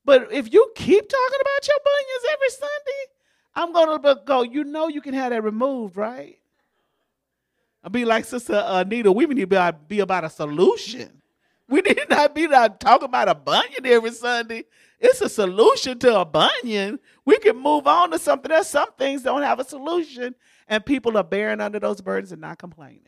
But 0.04 0.32
if 0.32 0.52
you 0.52 0.72
keep 0.74 1.08
talking 1.08 1.38
about 1.40 1.68
your 1.68 1.78
bunions 1.84 2.24
every 2.32 2.50
Sunday, 2.50 3.02
I'm 3.54 3.72
going 3.72 4.02
to 4.02 4.22
go, 4.24 4.42
you 4.42 4.64
know, 4.64 4.88
you 4.88 5.00
can 5.00 5.12
have 5.14 5.30
that 5.30 5.42
removed, 5.42 5.96
right? 5.96 6.38
I'll 7.82 7.90
be 7.90 8.04
like 8.04 8.24
Sister 8.24 8.54
uh, 8.54 8.80
Anita, 8.82 9.10
we 9.10 9.26
need 9.26 9.50
to 9.50 9.74
be 9.88 10.00
about 10.00 10.24
a 10.24 10.30
solution. 10.30 11.20
We 11.68 11.80
need 11.82 12.00
not 12.08 12.34
be 12.34 12.46
not 12.46 12.80
talking 12.80 13.06
about 13.06 13.28
a 13.28 13.34
bunion 13.34 13.86
every 13.86 14.10
Sunday. 14.12 14.64
It's 14.98 15.20
a 15.20 15.28
solution 15.28 15.98
to 16.00 16.20
a 16.20 16.24
bunion. 16.24 16.98
We 17.24 17.38
can 17.38 17.56
move 17.56 17.86
on 17.86 18.10
to 18.10 18.18
something 18.18 18.52
else. 18.52 18.68
Some 18.68 18.92
things 18.98 19.22
don't 19.22 19.42
have 19.42 19.60
a 19.60 19.64
solution, 19.64 20.34
and 20.70 20.86
people 20.86 21.18
are 21.18 21.24
bearing 21.24 21.60
under 21.60 21.80
those 21.80 22.00
burdens 22.00 22.32
and 22.32 22.40
not 22.40 22.58
complaining. 22.58 23.02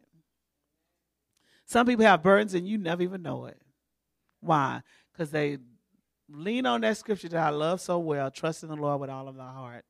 Some 1.64 1.86
people 1.86 2.04
have 2.04 2.22
burdens 2.22 2.52
and 2.52 2.68
you 2.68 2.76
never 2.76 3.02
even 3.02 3.22
know 3.22 3.46
it. 3.46 3.62
Why? 4.40 4.82
Because 5.12 5.30
they 5.30 5.58
lean 6.28 6.66
on 6.66 6.80
that 6.80 6.96
scripture 6.96 7.28
that 7.28 7.46
I 7.46 7.50
love 7.50 7.80
so 7.80 7.98
well, 8.00 8.30
trust 8.30 8.64
in 8.64 8.68
the 8.68 8.76
Lord 8.76 9.00
with 9.00 9.10
all 9.10 9.28
of 9.28 9.36
thy 9.36 9.52
heart. 9.52 9.84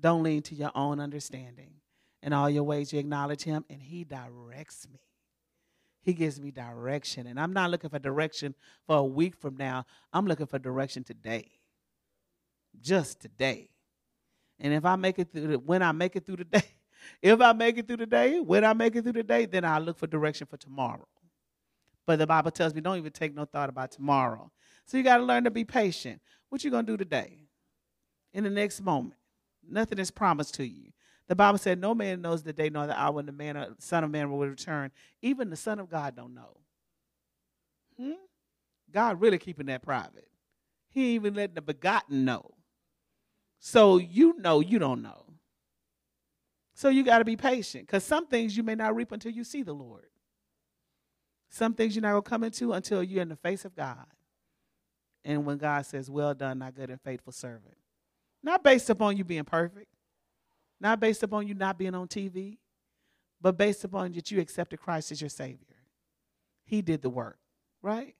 Don't 0.00 0.22
lean 0.22 0.42
to 0.42 0.54
your 0.54 0.70
own 0.74 1.00
understanding. 1.00 1.72
In 2.22 2.32
all 2.32 2.48
your 2.48 2.62
ways, 2.62 2.92
you 2.92 2.98
acknowledge 2.98 3.42
him, 3.42 3.64
and 3.68 3.82
he 3.82 4.04
directs 4.04 4.86
me. 4.92 5.00
He 6.02 6.12
gives 6.12 6.40
me 6.40 6.50
direction. 6.50 7.26
And 7.26 7.40
I'm 7.40 7.52
not 7.52 7.70
looking 7.70 7.90
for 7.90 7.98
direction 7.98 8.54
for 8.86 8.96
a 8.98 9.04
week 9.04 9.36
from 9.36 9.56
now. 9.56 9.86
I'm 10.12 10.26
looking 10.26 10.46
for 10.46 10.58
direction 10.58 11.02
today. 11.02 11.50
Just 12.80 13.20
today. 13.20 13.70
And 14.58 14.72
if 14.72 14.84
I 14.84 14.96
make 14.96 15.18
it 15.18 15.32
through 15.32 15.46
the, 15.48 15.58
when 15.58 15.82
I 15.82 15.92
make 15.92 16.16
it 16.16 16.24
through 16.24 16.36
the 16.36 16.44
day, 16.44 16.62
if 17.22 17.40
I 17.40 17.52
make 17.52 17.78
it 17.78 17.86
through 17.86 17.98
the 17.98 18.06
day, 18.06 18.40
when 18.40 18.64
I 18.64 18.72
make 18.72 18.96
it 18.96 19.02
through 19.02 19.12
the 19.12 19.22
day, 19.22 19.46
then 19.46 19.64
I 19.64 19.78
look 19.78 19.98
for 19.98 20.06
direction 20.06 20.46
for 20.46 20.56
tomorrow. 20.56 21.06
But 22.06 22.18
the 22.18 22.26
Bible 22.26 22.50
tells 22.50 22.74
me 22.74 22.80
don't 22.80 22.98
even 22.98 23.12
take 23.12 23.34
no 23.34 23.44
thought 23.44 23.68
about 23.68 23.90
tomorrow. 23.90 24.50
So 24.84 24.96
you 24.96 25.02
got 25.02 25.18
to 25.18 25.24
learn 25.24 25.44
to 25.44 25.50
be 25.50 25.64
patient. 25.64 26.20
What 26.48 26.62
you 26.62 26.70
going 26.70 26.86
to 26.86 26.92
do 26.92 26.96
today? 26.96 27.48
In 28.32 28.44
the 28.44 28.50
next 28.50 28.80
moment. 28.80 29.20
Nothing 29.68 29.98
is 29.98 30.10
promised 30.10 30.54
to 30.54 30.64
you. 30.64 30.92
The 31.28 31.34
Bible 31.34 31.58
said, 31.58 31.80
"No 31.80 31.92
man 31.94 32.22
knows 32.22 32.44
the 32.44 32.52
day 32.52 32.70
nor 32.70 32.86
the 32.86 32.98
hour 32.98 33.12
when 33.12 33.26
the 33.26 33.32
man, 33.32 33.56
or 33.56 33.74
Son 33.78 34.04
of 34.04 34.10
Man, 34.10 34.30
will 34.30 34.38
return. 34.46 34.92
Even 35.22 35.50
the 35.50 35.56
Son 35.56 35.80
of 35.80 35.90
God 35.90 36.14
don't 36.14 36.34
know." 36.34 36.56
Hmm? 37.96 38.12
God 38.92 39.20
really 39.20 39.38
keeping 39.38 39.66
that 39.66 39.82
private. 39.82 40.28
He 40.90 41.14
even 41.14 41.34
letting 41.34 41.56
the 41.56 41.62
begotten 41.62 42.24
know. 42.24 42.54
So 43.58 43.96
you 43.96 44.38
know 44.38 44.60
you 44.60 44.78
don't 44.78 45.02
know. 45.02 45.25
So 46.76 46.88
you 46.88 47.02
got 47.02 47.18
to 47.18 47.24
be 47.24 47.36
patient, 47.36 47.88
because 47.88 48.04
some 48.04 48.28
things 48.28 48.56
you 48.56 48.62
may 48.62 48.76
not 48.76 48.94
reap 48.94 49.10
until 49.10 49.32
you 49.32 49.42
see 49.42 49.64
the 49.64 49.72
Lord. 49.72 50.06
Some 51.48 51.74
things 51.74 51.96
you're 51.96 52.02
not 52.02 52.10
gonna 52.10 52.22
come 52.22 52.44
into 52.44 52.72
until 52.72 53.02
you're 53.02 53.22
in 53.22 53.28
the 53.28 53.36
face 53.36 53.64
of 53.64 53.74
God. 53.74 54.06
And 55.24 55.44
when 55.44 55.58
God 55.58 55.84
says, 55.86 56.08
"Well 56.08 56.34
done, 56.34 56.58
my 56.58 56.70
good 56.70 56.90
and 56.90 57.00
faithful 57.00 57.32
servant," 57.32 57.76
not 58.42 58.62
based 58.62 58.90
upon 58.90 59.16
you 59.16 59.24
being 59.24 59.44
perfect 59.44 59.88
not 60.80 61.00
based 61.00 61.22
upon 61.22 61.46
you 61.48 61.54
not 61.54 61.78
being 61.78 61.94
on 61.94 62.08
TV, 62.08 62.58
but 63.40 63.56
based 63.56 63.84
upon 63.84 64.12
that 64.12 64.30
you 64.30 64.40
accepted 64.40 64.80
Christ 64.80 65.12
as 65.12 65.20
your 65.20 65.30
Savior. 65.30 65.76
He 66.64 66.82
did 66.82 67.02
the 67.02 67.10
work, 67.10 67.38
right? 67.82 68.14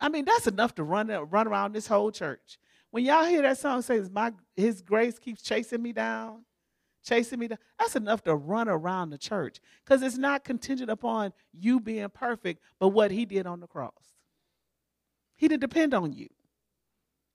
I 0.00 0.08
mean, 0.08 0.24
that's 0.24 0.46
enough 0.46 0.74
to 0.76 0.84
run, 0.84 1.08
run 1.08 1.48
around 1.48 1.72
this 1.72 1.86
whole 1.86 2.10
church. 2.10 2.58
When 2.90 3.04
y'all 3.04 3.24
hear 3.24 3.42
that 3.42 3.58
song 3.58 3.82
says, 3.82 4.10
My 4.10 4.32
his 4.56 4.82
grace 4.82 5.18
keeps 5.18 5.42
chasing 5.42 5.82
me 5.82 5.92
down, 5.92 6.44
chasing 7.02 7.38
me 7.38 7.48
down, 7.48 7.58
that's 7.78 7.96
enough 7.96 8.22
to 8.24 8.34
run 8.34 8.68
around 8.68 9.10
the 9.10 9.18
church. 9.18 9.60
Because 9.84 10.02
it's 10.02 10.18
not 10.18 10.44
contingent 10.44 10.90
upon 10.90 11.32
you 11.52 11.80
being 11.80 12.08
perfect, 12.10 12.62
but 12.78 12.88
what 12.88 13.10
he 13.10 13.24
did 13.24 13.46
on 13.46 13.60
the 13.60 13.66
cross. 13.66 14.14
He 15.36 15.48
didn't 15.48 15.62
depend 15.62 15.94
on 15.94 16.12
you. 16.12 16.28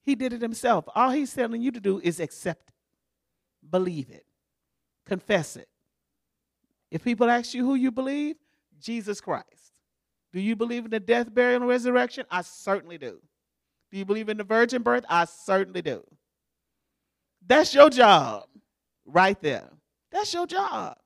He 0.04 0.16
did 0.16 0.34
it 0.34 0.42
himself. 0.42 0.86
All 0.94 1.10
he's 1.10 1.34
telling 1.34 1.62
you 1.62 1.72
to 1.72 1.80
do 1.80 2.00
is 2.04 2.20
accept 2.20 2.72
believe 3.68 4.12
it, 4.12 4.26
confess 5.06 5.56
it. 5.56 5.68
If 6.92 7.04
people 7.04 7.30
ask 7.30 7.54
you 7.54 7.66
who 7.66 7.74
you 7.74 7.92
believe, 7.92 8.36
Jesus 8.80 9.20
Christ. 9.20 9.74
Do 10.32 10.40
you 10.40 10.56
believe 10.56 10.86
in 10.86 10.92
the 10.92 11.00
death, 11.00 11.34
burial, 11.34 11.62
and 11.62 11.68
resurrection? 11.68 12.26
I 12.30 12.42
certainly 12.42 12.98
do. 12.98 13.20
Do 13.92 13.98
you 13.98 14.06
believe 14.06 14.30
in 14.30 14.38
the 14.38 14.44
virgin 14.44 14.84
birth? 14.84 15.06
I 15.10 15.26
certainly 15.26 15.82
do. 15.82 16.04
That's 17.48 17.74
your 17.74 17.90
job 17.90 18.46
right 19.06 19.40
there. 19.42 19.70
That's 20.12 20.34
your 20.34 20.48
job. 20.48 20.98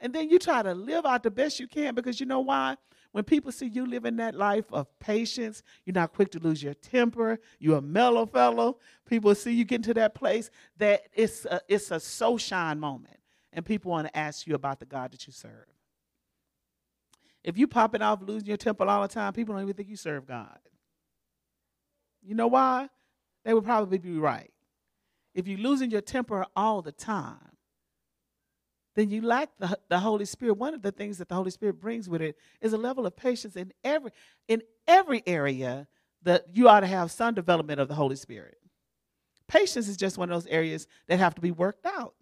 And 0.00 0.12
then 0.12 0.30
you 0.30 0.38
try 0.38 0.62
to 0.62 0.74
live 0.74 1.04
out 1.04 1.22
the 1.22 1.30
best 1.30 1.58
you 1.58 1.66
can 1.66 1.94
because 1.94 2.20
you 2.20 2.26
know 2.26 2.40
why? 2.40 2.76
When 3.12 3.24
people 3.24 3.50
see 3.50 3.66
you 3.66 3.86
living 3.86 4.16
that 4.16 4.34
life 4.34 4.66
of 4.72 4.86
patience, 5.00 5.62
you're 5.84 5.94
not 5.94 6.12
quick 6.12 6.30
to 6.32 6.38
lose 6.38 6.62
your 6.62 6.74
temper, 6.74 7.38
you're 7.58 7.78
a 7.78 7.82
mellow 7.82 8.26
fellow. 8.26 8.78
People 9.06 9.34
see 9.34 9.52
you 9.52 9.64
get 9.64 9.76
into 9.76 9.94
that 9.94 10.14
place 10.14 10.50
that 10.76 11.02
it's 11.14 11.44
a, 11.46 11.60
it's 11.68 11.90
a 11.90 11.98
so 11.98 12.36
shine 12.36 12.78
moment. 12.78 13.16
And 13.52 13.64
people 13.64 13.90
want 13.90 14.06
to 14.06 14.16
ask 14.16 14.46
you 14.46 14.54
about 14.54 14.78
the 14.78 14.86
God 14.86 15.10
that 15.12 15.26
you 15.26 15.32
serve. 15.32 15.66
If 17.42 17.56
you 17.56 17.66
popping 17.66 18.02
off, 18.02 18.20
losing 18.20 18.46
your 18.46 18.58
temper 18.58 18.84
all 18.84 19.02
the 19.02 19.08
time, 19.08 19.32
people 19.32 19.54
don't 19.54 19.62
even 19.62 19.74
think 19.74 19.88
you 19.88 19.96
serve 19.96 20.26
God. 20.26 20.58
You 22.22 22.34
know 22.34 22.48
why? 22.48 22.90
They 23.44 23.54
would 23.54 23.64
probably 23.64 23.98
be 23.98 24.18
right. 24.18 24.52
If 25.34 25.46
you're 25.46 25.58
losing 25.58 25.90
your 25.90 26.00
temper 26.00 26.46
all 26.56 26.82
the 26.82 26.92
time, 26.92 27.56
then 28.96 29.10
you 29.10 29.22
lack 29.22 29.50
the, 29.58 29.78
the 29.88 30.00
Holy 30.00 30.24
Spirit. 30.24 30.54
One 30.54 30.74
of 30.74 30.82
the 30.82 30.90
things 30.90 31.18
that 31.18 31.28
the 31.28 31.34
Holy 31.36 31.50
Spirit 31.50 31.80
brings 31.80 32.08
with 32.08 32.20
it 32.20 32.36
is 32.60 32.72
a 32.72 32.78
level 32.78 33.06
of 33.06 33.16
patience 33.16 33.54
in 33.54 33.72
every 33.84 34.10
in 34.48 34.62
every 34.88 35.22
area 35.26 35.86
that 36.22 36.46
you 36.52 36.68
ought 36.68 36.80
to 36.80 36.86
have 36.86 37.12
some 37.12 37.34
development 37.34 37.80
of 37.80 37.86
the 37.86 37.94
Holy 37.94 38.16
Spirit. 38.16 38.58
Patience 39.46 39.86
is 39.88 39.96
just 39.96 40.18
one 40.18 40.30
of 40.30 40.36
those 40.36 40.50
areas 40.50 40.86
that 41.06 41.18
have 41.18 41.34
to 41.36 41.40
be 41.40 41.52
worked 41.52 41.86
out. 41.86 42.14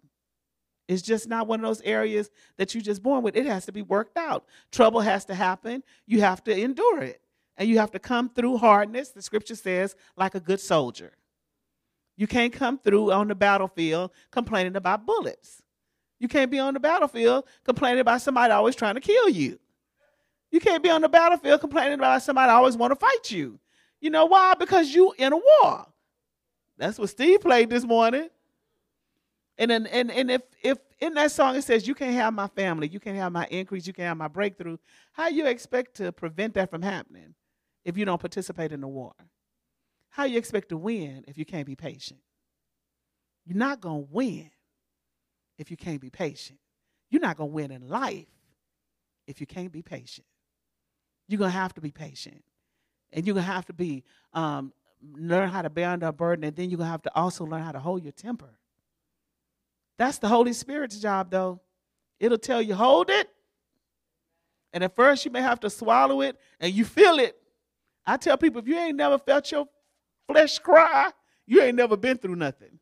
It's 0.87 1.01
just 1.01 1.27
not 1.27 1.47
one 1.47 1.59
of 1.59 1.65
those 1.65 1.81
areas 1.81 2.29
that 2.57 2.73
you're 2.73 2.83
just 2.83 3.03
born 3.03 3.23
with. 3.23 3.35
It 3.35 3.45
has 3.45 3.65
to 3.65 3.71
be 3.71 3.81
worked 3.81 4.17
out. 4.17 4.45
Trouble 4.71 5.01
has 5.01 5.25
to 5.25 5.35
happen. 5.35 5.83
You 6.05 6.21
have 6.21 6.43
to 6.45 6.57
endure 6.57 7.01
it. 7.01 7.21
And 7.57 7.67
you 7.67 7.79
have 7.79 7.91
to 7.91 7.99
come 7.99 8.29
through 8.29 8.57
hardness, 8.57 9.09
the 9.09 9.21
scripture 9.21 9.55
says, 9.55 9.95
like 10.15 10.35
a 10.35 10.39
good 10.39 10.59
soldier. 10.59 11.13
You 12.17 12.27
can't 12.27 12.51
come 12.51 12.79
through 12.79 13.11
on 13.11 13.27
the 13.27 13.35
battlefield 13.35 14.11
complaining 14.31 14.75
about 14.75 15.05
bullets. 15.05 15.61
You 16.19 16.27
can't 16.27 16.49
be 16.49 16.59
on 16.59 16.73
the 16.73 16.79
battlefield 16.79 17.45
complaining 17.63 17.99
about 17.99 18.21
somebody 18.21 18.51
always 18.51 18.75
trying 18.75 18.95
to 18.95 19.01
kill 19.01 19.29
you. 19.29 19.59
You 20.49 20.59
can't 20.59 20.81
be 20.81 20.89
on 20.89 21.01
the 21.01 21.09
battlefield 21.09 21.61
complaining 21.61 21.99
about 21.99 22.23
somebody 22.23 22.51
always 22.51 22.75
want 22.75 22.91
to 22.91 22.95
fight 22.95 23.29
you. 23.29 23.59
You 24.01 24.09
know 24.09 24.25
why? 24.25 24.55
Because 24.55 24.93
you 24.93 25.13
in 25.17 25.31
a 25.33 25.37
war. 25.37 25.85
That's 26.77 26.97
what 26.97 27.09
Steve 27.09 27.41
played 27.41 27.69
this 27.69 27.83
morning. 27.83 28.29
And 29.59 29.71
then, 29.71 29.87
and 29.87 30.11
and 30.11 30.29
if 30.29 30.41
if 30.63 30.77
in 30.99 31.15
that 31.15 31.31
song 31.31 31.55
it 31.55 31.63
says 31.63 31.87
you 31.87 31.95
can't 31.95 32.13
have 32.13 32.33
my 32.33 32.47
family, 32.47 32.87
you 32.87 32.99
can't 32.99 33.17
have 33.17 33.31
my 33.31 33.47
increase, 33.49 33.87
you 33.87 33.93
can't 33.93 34.07
have 34.07 34.17
my 34.17 34.27
breakthrough, 34.27 34.77
how 35.13 35.27
you 35.27 35.47
expect 35.47 35.95
to 35.95 36.11
prevent 36.11 36.53
that 36.53 36.69
from 36.69 36.83
happening 36.83 37.33
if 37.83 37.97
you 37.97 38.05
don't 38.05 38.21
participate 38.21 38.71
in 38.71 38.81
the 38.81 38.87
war? 38.87 39.13
How 40.17 40.25
you 40.25 40.37
expect 40.37 40.69
to 40.69 40.77
win 40.77 41.23
if 41.27 41.37
you 41.37 41.45
can't 41.45 41.65
be 41.65 41.75
patient? 41.75 42.19
You're 43.45 43.57
not 43.57 43.79
gonna 43.79 43.99
win 43.99 44.49
if 45.57 45.71
you 45.71 45.77
can't 45.77 46.01
be 46.01 46.09
patient. 46.09 46.59
You're 47.09 47.21
not 47.21 47.37
going 47.37 47.49
to 47.49 47.53
win 47.53 47.71
in 47.71 47.87
life 47.87 48.27
if 49.27 49.39
you 49.39 49.47
can't 49.47 49.71
be 49.71 49.81
patient. 49.81 50.27
You're 51.27 51.39
going 51.39 51.51
to 51.51 51.57
have 51.57 51.73
to 51.75 51.81
be 51.81 51.91
patient. 51.91 52.43
And 53.13 53.25
you're 53.25 53.33
going 53.33 53.45
to 53.45 53.51
have 53.51 53.65
to 53.67 53.73
be, 53.73 54.03
um, 54.33 54.73
learn 55.13 55.49
how 55.49 55.61
to 55.61 55.69
bear 55.69 55.89
under 55.89 56.07
a 56.07 56.11
burden, 56.11 56.43
and 56.43 56.55
then 56.55 56.69
you're 56.69 56.77
going 56.77 56.87
to 56.87 56.91
have 56.91 57.01
to 57.03 57.15
also 57.15 57.45
learn 57.45 57.61
how 57.61 57.71
to 57.71 57.79
hold 57.79 58.03
your 58.03 58.11
temper. 58.11 58.59
That's 59.97 60.17
the 60.17 60.27
Holy 60.27 60.53
Spirit's 60.53 60.99
job, 60.99 61.31
though. 61.31 61.61
It'll 62.19 62.37
tell 62.37 62.61
you, 62.61 62.75
hold 62.75 63.09
it. 63.09 63.29
And 64.73 64.83
at 64.83 64.95
first, 64.95 65.23
you 65.23 65.31
may 65.31 65.41
have 65.41 65.61
to 65.61 65.69
swallow 65.69 66.21
it, 66.21 66.37
and 66.59 66.73
you 66.73 66.83
feel 66.83 67.19
it. 67.19 67.37
I 68.05 68.17
tell 68.17 68.37
people, 68.37 68.61
if 68.61 68.67
you 68.67 68.77
ain't 68.77 68.97
never 68.97 69.17
felt 69.17 69.49
your 69.51 69.67
flesh 70.27 70.59
cry, 70.59 71.11
you 71.45 71.61
ain't 71.61 71.75
never 71.75 71.97
been 71.97 72.17
through 72.17 72.35
nothing. 72.35 72.79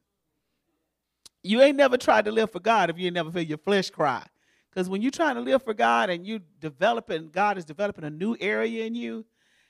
You 1.43 1.61
ain't 1.61 1.77
never 1.77 1.97
tried 1.97 2.25
to 2.25 2.31
live 2.31 2.51
for 2.51 2.59
God 2.59 2.89
if 2.89 2.97
you 2.97 3.05
ain't 3.05 3.13
never 3.13 3.31
feel 3.31 3.43
your 3.43 3.59
flesh 3.59 3.89
cry. 3.89 4.23
Because 4.69 4.89
when 4.89 5.01
you're 5.01 5.11
trying 5.11 5.35
to 5.35 5.41
live 5.41 5.63
for 5.63 5.73
God 5.73 6.09
and 6.09 6.25
you 6.25 6.41
developing, 6.59 7.29
God 7.29 7.57
is 7.57 7.63
developing 7.63 8.03
a 8.03 8.09
new 8.09 8.35
area 8.41 8.85
in 8.85 8.95
you, 8.95 9.25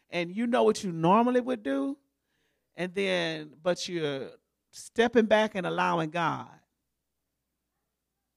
and 0.09 0.35
you 0.35 0.47
know 0.47 0.63
what 0.63 0.83
you 0.83 0.91
normally 0.91 1.41
would 1.41 1.63
do, 1.63 1.97
and 2.75 2.93
then, 2.93 3.51
but 3.61 3.87
you're 3.87 4.29
stepping 4.71 5.25
back 5.25 5.55
and 5.55 5.67
allowing 5.67 6.09
God 6.09 6.47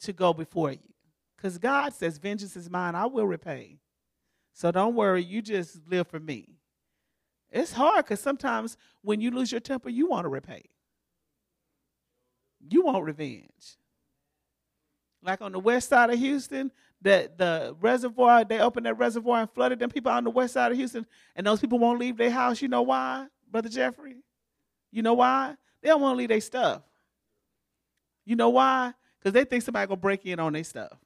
to 0.01 0.13
go 0.13 0.33
before 0.33 0.73
you. 0.73 0.79
Because 1.37 1.59
God 1.59 1.95
says, 1.95 2.19
Vengeance 2.19 2.57
is 2.57 2.69
mine, 2.69 2.95
I 2.95 3.07
will 3.07 3.27
repay. 3.27 3.79
So 4.53 4.73
don't 4.73 4.95
worry, 4.95 5.23
you 5.23 5.41
just 5.41 5.79
live 5.87 6.09
for 6.09 6.19
me. 6.19 6.58
It's 7.51 7.73
hard 7.73 8.05
because 8.05 8.21
sometimes 8.21 8.77
when 9.03 9.21
you 9.21 9.31
lose 9.31 9.51
your 9.51 9.61
temper, 9.61 9.89
you 9.89 10.07
want 10.07 10.25
to 10.25 10.29
repay 10.29 10.65
you 12.69 12.83
want 12.83 13.05
revenge. 13.05 13.77
Like 15.23 15.41
on 15.41 15.53
the 15.53 15.59
west 15.59 15.89
side 15.89 16.11
of 16.11 16.19
Houston, 16.19 16.71
the, 17.03 17.31
the 17.37 17.77
reservoir, 17.81 18.45
they 18.45 18.61
opened 18.61 18.87
that 18.87 18.99
reservoir 18.99 19.41
and 19.41 19.51
flooded 19.51 19.79
them 19.79 19.91
people 19.91 20.13
on 20.13 20.25
the 20.25 20.31
west 20.31 20.55
side 20.55 20.73
of 20.73 20.79
Houston, 20.79 21.07
and 21.35 21.47
those 21.47 21.61
people 21.61 21.79
won't 21.79 21.99
leave 21.99 22.17
their 22.17 22.31
house. 22.31 22.63
You 22.63 22.69
know 22.69 22.83
why, 22.83 23.27
Brother 23.51 23.69
Jeffrey? 23.69 24.17
You 24.91 25.03
know 25.03 25.15
why? 25.15 25.57
They 25.83 25.89
don't 25.89 26.01
want 26.01 26.15
to 26.15 26.19
leave 26.19 26.29
their 26.29 26.41
stuff. 26.41 26.83
You 28.25 28.37
know 28.37 28.51
why? 28.51 28.95
Because 29.19 29.33
they 29.33 29.45
think 29.45 29.63
somebody 29.63 29.87
gonna 29.87 29.97
break 29.97 30.25
in 30.27 30.39
on 30.39 30.53
their 30.53 30.65
stuff. 30.65 30.97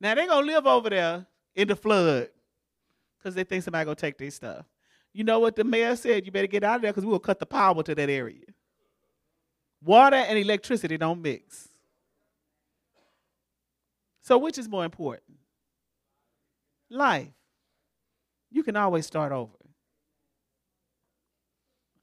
Now 0.00 0.14
they 0.14 0.26
gonna 0.26 0.46
live 0.46 0.66
over 0.66 0.90
there 0.90 1.26
in 1.54 1.68
the 1.68 1.76
flood. 1.76 2.28
Because 3.20 3.34
they 3.34 3.44
think 3.44 3.62
somebody 3.62 3.84
gonna 3.84 3.94
take 3.94 4.18
their 4.18 4.30
stuff. 4.30 4.64
You 5.12 5.24
know 5.24 5.40
what 5.40 5.56
the 5.56 5.64
mayor 5.64 5.96
said? 5.96 6.24
You 6.24 6.32
better 6.32 6.46
get 6.46 6.64
out 6.64 6.76
of 6.76 6.82
there 6.82 6.92
because 6.92 7.04
we 7.04 7.10
will 7.10 7.18
cut 7.18 7.38
the 7.38 7.46
power 7.46 7.82
to 7.82 7.94
that 7.94 8.10
area. 8.10 8.44
Water 9.82 10.16
and 10.16 10.38
electricity 10.38 10.96
don't 10.96 11.20
mix. 11.20 11.68
So, 14.22 14.38
which 14.38 14.58
is 14.58 14.68
more 14.68 14.84
important? 14.84 15.38
Life. 16.88 17.28
You 18.50 18.62
can 18.62 18.76
always 18.76 19.06
start 19.06 19.32
over. 19.32 19.52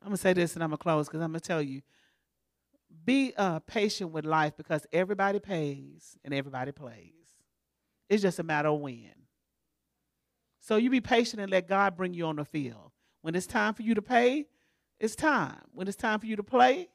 I'm 0.03 0.11
to 0.11 0.17
say 0.17 0.33
this 0.33 0.55
and 0.55 0.63
I'm 0.63 0.71
to 0.71 0.77
close 0.77 1.07
because 1.07 1.21
I'm 1.21 1.33
to 1.33 1.39
tell 1.39 1.61
you 1.61 1.81
be 3.05 3.33
uh, 3.37 3.59
patient 3.59 4.11
with 4.11 4.25
life 4.25 4.53
because 4.57 4.85
everybody 4.91 5.39
pays 5.39 6.17
and 6.23 6.33
everybody 6.33 6.71
plays. 6.71 7.13
It's 8.09 8.21
just 8.21 8.39
a 8.39 8.43
matter 8.43 8.69
of 8.69 8.79
when. 8.79 9.11
So 10.67 10.75
you 10.75 10.89
be 10.89 10.99
patient 10.99 11.41
and 11.41 11.49
let 11.49 11.65
God 11.65 11.95
bring 11.95 12.13
you 12.13 12.25
on 12.25 12.35
the 12.35 12.43
field. 12.43 12.91
When 13.21 13.35
it's 13.35 13.47
time 13.47 13.73
for 13.73 13.83
you 13.83 13.95
to 13.95 14.01
pay, 14.01 14.47
it's 14.99 15.15
time. 15.15 15.61
When 15.71 15.87
it's 15.87 15.95
time 15.95 16.19
for 16.19 16.25
you 16.25 16.35
to 16.35 16.43
play, 16.43 16.89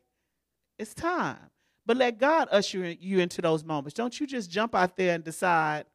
it's 0.79 0.93
time. 0.93 1.39
But 1.87 1.97
let 1.97 2.19
God 2.19 2.49
usher 2.53 2.91
you 2.91 3.21
into 3.21 3.41
those 3.41 3.65
moments. 3.65 3.95
Don't 3.95 4.21
you 4.21 4.27
just 4.27 4.51
jump 4.51 4.75
out 4.75 4.99
there 4.99 5.15
and 5.15 5.25
decide 5.25 5.87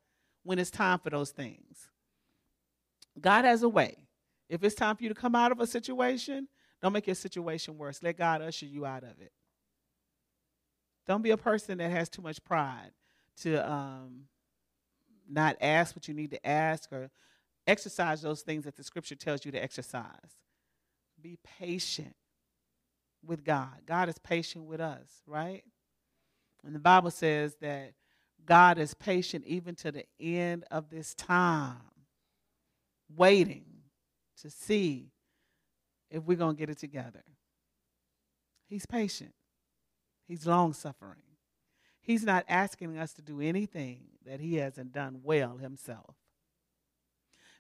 when 0.42 0.58
it's 0.58 0.72
time 0.72 0.98
for 0.98 1.12
those 1.12 1.30
things. 1.30 1.88
God 3.22 3.46
has 3.46 3.62
a 3.62 3.70
way. 3.70 3.96
If 4.50 4.64
it's 4.64 4.74
time 4.74 4.96
for 4.96 5.04
you 5.04 5.10
to 5.10 5.16
come 5.16 5.36
out 5.36 5.52
of 5.52 5.60
a 5.60 5.68
situation, 5.68 6.48
don't 6.82 6.94
make 6.94 7.06
your 7.06 7.16
situation 7.16 7.78
worse. 7.78 8.02
Let 8.02 8.18
God 8.18 8.42
usher 8.42 8.66
you 8.66 8.88
out 8.88 9.04
of 9.04 9.22
it. 9.22 9.32
Don't 11.06 11.22
be 11.22 11.30
a 11.30 11.38
person 11.38 11.78
that 11.78 11.92
has 11.92 12.10
too 12.10 12.24
much 12.24 12.44
pride 12.44 12.90
to 13.42 13.72
um, 13.72 14.24
not 15.30 15.58
ask 15.62 15.96
what 15.96 16.08
you 16.08 16.16
need 16.16 16.32
to 16.32 16.48
ask 16.48 16.92
or 16.92 17.12
exercise 17.68 18.22
those 18.22 18.42
things 18.42 18.64
that 18.64 18.76
the 18.76 18.84
scripture 18.84 19.16
tells 19.16 19.46
you 19.46 19.52
to 19.52 19.62
exercise. 19.62 20.38
Be 21.22 21.38
patient 21.60 22.16
with 23.26 23.44
God. 23.44 23.82
God 23.86 24.10
is 24.10 24.18
patient 24.18 24.66
with 24.66 24.80
us, 24.80 25.22
right? 25.28 25.64
And 26.66 26.74
the 26.74 26.80
Bible 26.80 27.12
says 27.12 27.56
that 27.62 27.94
God 28.46 28.78
is 28.78 28.94
patient 28.94 29.46
even 29.46 29.76
to 29.76 29.92
the 29.92 30.06
end 30.20 30.64
of 30.72 30.90
this 30.90 31.14
time, 31.14 31.78
waiting 33.16 33.66
to 34.42 34.50
see 34.50 35.12
if 36.10 36.24
we're 36.24 36.38
going 36.38 36.56
to 36.56 36.60
get 36.60 36.70
it 36.70 36.78
together. 36.78 37.24
He's 38.70 38.86
patient, 38.86 39.34
He's 40.28 40.46
long 40.46 40.74
suffering. 40.74 41.22
He's 42.02 42.24
not 42.24 42.46
asking 42.48 42.98
us 42.98 43.12
to 43.14 43.22
do 43.22 43.42
anything 43.42 44.04
that 44.26 44.40
He 44.40 44.56
hasn't 44.56 44.94
done 44.94 45.22
well 45.24 45.58
Himself. 45.58 46.16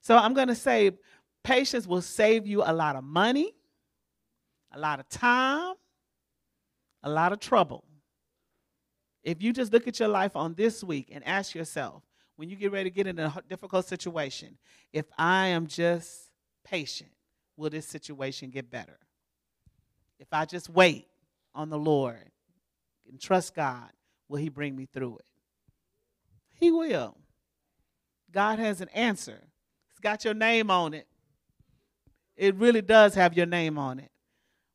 So 0.07 0.15
I'm 0.15 0.33
going 0.33 0.47
to 0.47 0.55
say 0.55 0.91
patience 1.43 1.85
will 1.85 2.01
save 2.01 2.47
you 2.47 2.63
a 2.65 2.71
lot 2.71 2.95
of 2.95 3.03
money, 3.03 3.53
a 4.71 4.79
lot 4.79 5.01
of 5.01 5.09
time, 5.09 5.75
a 7.03 7.09
lot 7.09 7.33
of 7.33 7.41
trouble. 7.41 7.83
If 9.21 9.43
you 9.43 9.51
just 9.51 9.73
look 9.73 9.85
at 9.85 9.99
your 9.99 10.07
life 10.07 10.37
on 10.37 10.53
this 10.53 10.81
week 10.81 11.09
and 11.11 11.27
ask 11.27 11.53
yourself, 11.53 12.03
when 12.37 12.49
you 12.49 12.55
get 12.55 12.71
ready 12.71 12.89
to 12.89 12.95
get 12.95 13.05
in 13.05 13.19
a 13.19 13.43
difficult 13.49 13.85
situation, 13.85 14.57
if 14.93 15.03
I 15.17 15.47
am 15.47 15.67
just 15.67 16.31
patient, 16.63 17.11
will 17.57 17.69
this 17.69 17.85
situation 17.85 18.49
get 18.49 18.71
better? 18.71 18.99
If 20.19 20.29
I 20.31 20.45
just 20.45 20.69
wait 20.69 21.09
on 21.53 21.69
the 21.69 21.77
Lord 21.77 22.31
and 23.09 23.19
trust 23.19 23.55
God, 23.55 23.89
will 24.29 24.37
He 24.37 24.47
bring 24.47 24.73
me 24.73 24.85
through 24.85 25.17
it? 25.17 25.25
He 26.53 26.71
will. 26.71 27.17
God 28.31 28.57
has 28.59 28.79
an 28.79 28.87
answer. 28.93 29.43
It's 29.97 30.03
got 30.03 30.23
your 30.23 30.35
name 30.35 30.69
on 30.69 30.93
it. 30.93 31.07
It 32.35 32.53
really 32.53 32.83
does 32.83 33.15
have 33.15 33.35
your 33.35 33.47
name 33.47 33.79
on 33.79 33.97
it. 33.97 34.11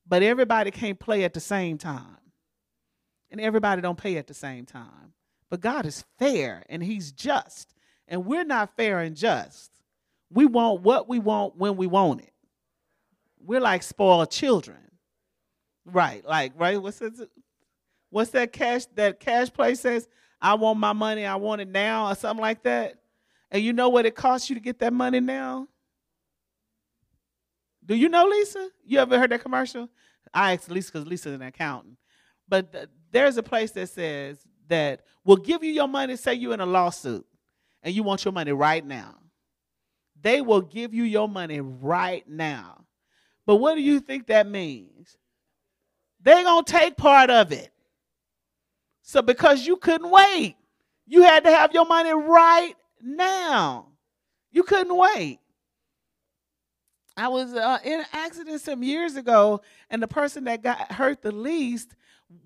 But 0.04 0.24
everybody 0.24 0.72
can't 0.72 0.98
play 0.98 1.22
at 1.22 1.32
the 1.32 1.38
same 1.38 1.78
time 1.78 2.18
and 3.30 3.40
everybody 3.40 3.80
don't 3.80 3.96
pay 3.96 4.16
at 4.16 4.26
the 4.26 4.35
same 4.35 4.66
time. 4.66 5.14
But 5.48 5.61
God 5.61 5.87
is 5.87 6.04
fair 6.18 6.64
and 6.68 6.82
he's 6.82 7.12
just. 7.12 7.72
And 8.08 8.26
we're 8.26 8.42
not 8.42 8.74
fair 8.76 8.98
and 8.98 9.14
just. 9.14 9.70
We 10.28 10.44
want 10.44 10.80
what 10.80 11.08
we 11.08 11.20
want 11.20 11.56
when 11.56 11.76
we 11.76 11.87
want 11.87 12.22
it. 12.22 12.32
We're 13.38 13.61
like 13.61 13.85
spoiled 13.85 14.32
children. 14.32 14.90
Right, 15.85 16.24
like, 16.26 16.54
right? 16.56 16.82
What's 16.82 16.98
that, 16.98 17.28
what's 18.11 18.32
that 18.32 18.52
cash 18.52 18.87
that 18.96 19.20
cash 19.20 19.52
play 19.52 19.76
says? 19.76 20.08
I 20.40 20.54
want 20.54 20.80
my 20.80 20.92
money, 20.92 21.24
I 21.24 21.37
want 21.37 21.61
it 21.61 21.68
now, 21.68 22.11
or 22.11 22.16
something 22.16 22.42
like 22.42 22.64
that. 22.64 22.96
And 23.52 23.62
you 23.62 23.74
know 23.74 23.90
what 23.90 24.06
it 24.06 24.14
costs 24.14 24.48
you 24.48 24.56
to 24.56 24.60
get 24.60 24.78
that 24.78 24.94
money 24.94 25.20
now? 25.20 25.68
Do 27.84 27.94
you 27.94 28.08
know 28.08 28.26
Lisa? 28.26 28.70
You 28.84 28.98
ever 28.98 29.18
heard 29.18 29.30
that 29.30 29.42
commercial? 29.42 29.90
I 30.32 30.54
asked 30.54 30.70
Lisa 30.70 30.90
because 30.90 31.06
Lisa's 31.06 31.34
an 31.34 31.42
accountant. 31.42 31.98
But 32.48 32.88
there's 33.10 33.36
a 33.36 33.42
place 33.42 33.70
that 33.72 33.90
says 33.90 34.38
that 34.68 35.02
will 35.24 35.36
give 35.36 35.62
you 35.62 35.70
your 35.70 35.86
money, 35.86 36.16
say 36.16 36.32
you're 36.32 36.54
in 36.54 36.60
a 36.60 36.66
lawsuit 36.66 37.26
and 37.82 37.94
you 37.94 38.02
want 38.02 38.24
your 38.24 38.32
money 38.32 38.52
right 38.52 38.84
now. 38.84 39.16
They 40.20 40.40
will 40.40 40.62
give 40.62 40.94
you 40.94 41.04
your 41.04 41.28
money 41.28 41.60
right 41.60 42.26
now. 42.26 42.86
But 43.44 43.56
what 43.56 43.74
do 43.74 43.82
you 43.82 44.00
think 44.00 44.28
that 44.28 44.48
means? 44.48 45.18
They're 46.22 46.44
going 46.44 46.64
to 46.64 46.72
take 46.72 46.96
part 46.96 47.28
of 47.28 47.52
it. 47.52 47.70
So 49.02 49.20
because 49.20 49.66
you 49.66 49.76
couldn't 49.76 50.10
wait, 50.10 50.56
you 51.06 51.22
had 51.22 51.44
to 51.44 51.50
have 51.50 51.74
your 51.74 51.84
money 51.84 52.12
right 52.14 52.74
now. 53.02 53.86
You 54.50 54.62
couldn't 54.62 54.96
wait. 54.96 55.40
I 57.16 57.28
was 57.28 57.52
uh, 57.52 57.78
in 57.84 58.00
an 58.00 58.06
accident 58.12 58.60
some 58.60 58.82
years 58.82 59.16
ago, 59.16 59.60
and 59.90 60.02
the 60.02 60.08
person 60.08 60.44
that 60.44 60.62
got 60.62 60.92
hurt 60.92 61.22
the 61.22 61.32
least 61.32 61.94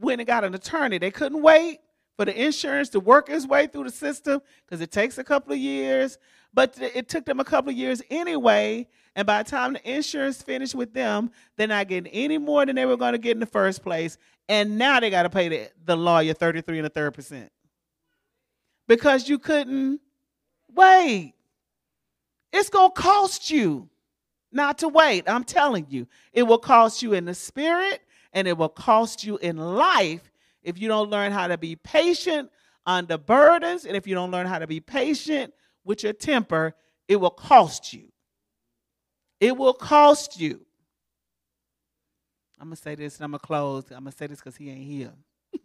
went 0.01 0.21
and 0.21 0.27
got 0.27 0.45
an 0.45 0.55
attorney. 0.55 0.99
They 0.99 1.11
couldn't 1.11 1.43
wait 1.43 1.81
for 2.17 2.25
the 2.25 2.45
insurance 2.45 2.89
to 2.91 3.01
work 3.01 3.29
its 3.29 3.47
way 3.47 3.67
through 3.67 3.85
the 3.85 3.91
system 3.91 4.41
because 4.65 4.81
it 4.81 4.91
takes 4.91 5.19
a 5.19 5.25
couple 5.25 5.53
of 5.53 5.59
years. 5.59 6.19
But 6.53 6.79
it 6.81 7.09
took 7.09 7.27
them 7.27 7.39
a 7.39 7.45
couple 7.45 7.71
of 7.71 7.77
years 7.77 8.01
anyway. 8.11 8.89
And 9.15 9.27
by 9.27 9.43
the 9.43 9.51
time 9.51 9.75
the 9.75 9.91
insurance 9.91 10.41
finished 10.41 10.75
with 10.75 10.95
them, 10.95 11.31
they're 11.57 11.67
not 11.67 11.89
getting 11.89 12.11
any 12.13 12.39
more 12.39 12.65
than 12.65 12.77
they 12.77 12.87
were 12.87 12.97
going 12.97 13.13
to 13.13 13.19
get 13.19 13.33
in 13.33 13.41
the 13.41 13.47
first 13.47 13.83
place. 13.83 14.17
And 14.49 14.79
now 14.79 14.99
they 14.99 15.11
got 15.11 15.25
to 15.25 15.31
pay 15.31 15.49
the, 15.49 15.71
the 15.85 15.97
lawyer 15.97 16.33
33 16.33 16.79
and 16.79 16.87
a 16.87 16.91
third 16.91 17.13
percent 17.13 17.53
because 18.89 19.29
you 19.29 19.39
couldn't 19.39 20.01
wait. 20.77 21.35
It's 22.53 22.71
going 22.71 22.91
to 22.91 23.01
cost 23.01 23.51
you 23.51 23.89
not 24.53 24.79
to 24.79 24.89
wait. 24.89 25.29
I'm 25.29 25.45
telling 25.45 25.87
you, 25.89 26.07
it 26.33 26.45
will 26.45 26.59
cost 26.59 27.03
you 27.03 27.13
in 27.15 27.25
the 27.25 27.35
spirit 27.35 28.01
and 28.33 28.47
it 28.47 28.57
will 28.57 28.69
cost 28.69 29.25
you 29.25 29.39
in 29.39 29.57
life 29.57 30.31
if 30.63 30.79
you 30.79 30.89
don't 30.89 31.11
learn 31.11 31.33
how 31.33 31.49
to 31.49 31.59
be 31.59 31.77
patient 31.77 32.51
under 32.87 33.19
burdens 33.19 33.85
and 33.85 33.97
if 33.97 34.07
you 34.07 34.15
don't 34.15 34.31
learn 34.31 34.47
how 34.47 34.59
to 34.59 34.67
be 34.67 34.81
patient 34.81 35.53
with 35.85 36.03
your 36.03 36.13
temper, 36.13 36.75
it 37.09 37.17
will 37.17 37.31
cost 37.31 37.93
you. 37.93 38.11
It 39.41 39.57
will 39.57 39.75
cost 39.75 40.41
you. 40.41 40.61
I'm 42.59 42.69
going 42.69 42.77
to 42.77 42.83
say 42.83 42.95
this 42.95 43.17
and 43.17 43.25
I'm 43.25 43.31
going 43.33 43.41
to 43.41 43.47
close. 43.47 43.85
I'm 43.91 44.05
going 44.05 44.13
to 44.13 44.17
say 44.17 44.27
this 44.27 44.39
because 44.39 44.57
he 44.57 44.71
ain't 44.71 44.85
here. 44.85 45.13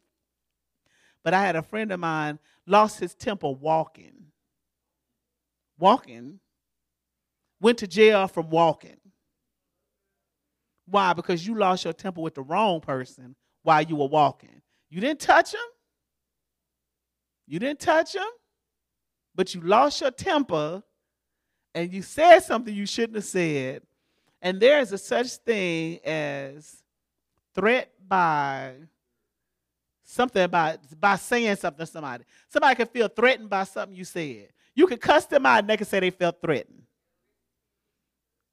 but 1.23 1.33
I 1.33 1.41
had 1.41 1.55
a 1.55 1.63
friend 1.63 1.91
of 1.91 1.99
mine 1.99 2.37
lost 2.67 2.99
his 2.99 3.15
temper 3.15 3.49
walking. 3.49 4.30
Walking. 5.81 6.39
Went 7.59 7.79
to 7.79 7.87
jail 7.87 8.27
from 8.27 8.49
walking. 8.49 8.97
Why? 10.85 11.13
Because 11.13 11.45
you 11.45 11.55
lost 11.55 11.83
your 11.83 11.93
temper 11.93 12.21
with 12.21 12.35
the 12.35 12.41
wrong 12.41 12.79
person 12.79 13.35
while 13.63 13.81
you 13.81 13.95
were 13.95 14.07
walking. 14.07 14.61
You 14.89 15.01
didn't 15.01 15.19
touch 15.19 15.53
him. 15.53 15.59
You 17.47 17.59
didn't 17.59 17.79
touch 17.79 18.15
him, 18.15 18.27
but 19.35 19.53
you 19.53 19.61
lost 19.61 20.01
your 20.01 20.11
temper 20.11 20.83
and 21.73 21.91
you 21.91 22.01
said 22.01 22.39
something 22.39 22.73
you 22.73 22.85
shouldn't 22.85 23.15
have 23.15 23.25
said. 23.25 23.81
And 24.41 24.59
there 24.59 24.79
is 24.79 24.91
a 24.91 24.97
such 24.97 25.33
thing 25.33 25.99
as 26.03 26.83
threat 27.53 27.91
by 28.07 28.73
something 30.03 30.43
about 30.43 30.79
by 30.99 31.15
saying 31.15 31.55
something 31.57 31.85
to 31.85 31.91
somebody. 31.91 32.23
Somebody 32.49 32.75
can 32.75 32.87
feel 32.87 33.07
threatened 33.07 33.49
by 33.49 33.63
something 33.63 33.97
you 33.97 34.05
said. 34.05 34.49
You 34.75 34.87
can 34.87 34.97
cuss 34.97 35.25
them 35.25 35.45
out 35.45 35.59
and 35.59 35.69
they 35.69 35.77
can 35.77 35.85
say 35.85 35.99
they 35.99 36.11
felt 36.11 36.41
threatened. 36.41 36.83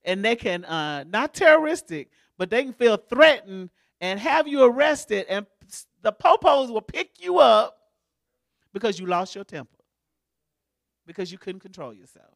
And 0.04 0.24
they 0.24 0.36
can 0.36 0.64
uh, 0.64 1.04
not 1.04 1.34
terroristic, 1.34 2.10
but 2.36 2.50
they 2.50 2.62
can 2.62 2.72
feel 2.72 2.96
threatened 2.96 3.70
and 4.00 4.20
have 4.20 4.46
you 4.46 4.62
arrested, 4.62 5.26
and 5.28 5.46
the 6.02 6.12
popos 6.12 6.70
will 6.70 6.80
pick 6.80 7.20
you 7.20 7.38
up 7.38 7.76
because 8.72 8.98
you 8.98 9.06
lost 9.06 9.34
your 9.34 9.44
temper, 9.44 9.82
because 11.06 11.32
you 11.32 11.38
couldn't 11.38 11.60
control 11.60 11.92
yourself. 11.92 12.34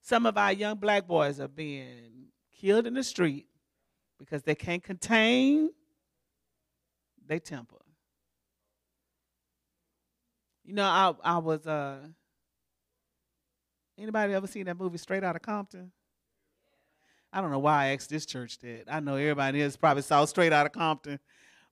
Some 0.00 0.26
of 0.26 0.36
our 0.36 0.52
young 0.52 0.78
black 0.78 1.06
boys 1.06 1.38
are 1.38 1.48
being 1.48 2.28
killed 2.60 2.86
in 2.86 2.94
the 2.94 3.04
street 3.04 3.46
because 4.18 4.42
they 4.42 4.54
can't 4.54 4.82
contain 4.82 5.70
their 7.26 7.38
temper. 7.38 7.76
You 10.68 10.74
know, 10.74 10.84
I 10.84 11.14
I 11.24 11.38
was 11.38 11.66
uh 11.66 12.00
Anybody 13.98 14.34
ever 14.34 14.46
seen 14.46 14.66
that 14.66 14.78
movie 14.78 14.98
Straight 14.98 15.24
Outta 15.24 15.40
Compton? 15.40 15.90
I 17.32 17.40
don't 17.40 17.50
know 17.50 17.58
why 17.58 17.86
I 17.86 17.86
asked 17.94 18.10
this 18.10 18.26
church 18.26 18.58
that. 18.58 18.84
I 18.86 19.00
know 19.00 19.16
everybody 19.16 19.62
else 19.62 19.76
probably 19.76 20.02
saw 20.02 20.24
Straight 20.26 20.52
Outta 20.52 20.68
Compton. 20.68 21.18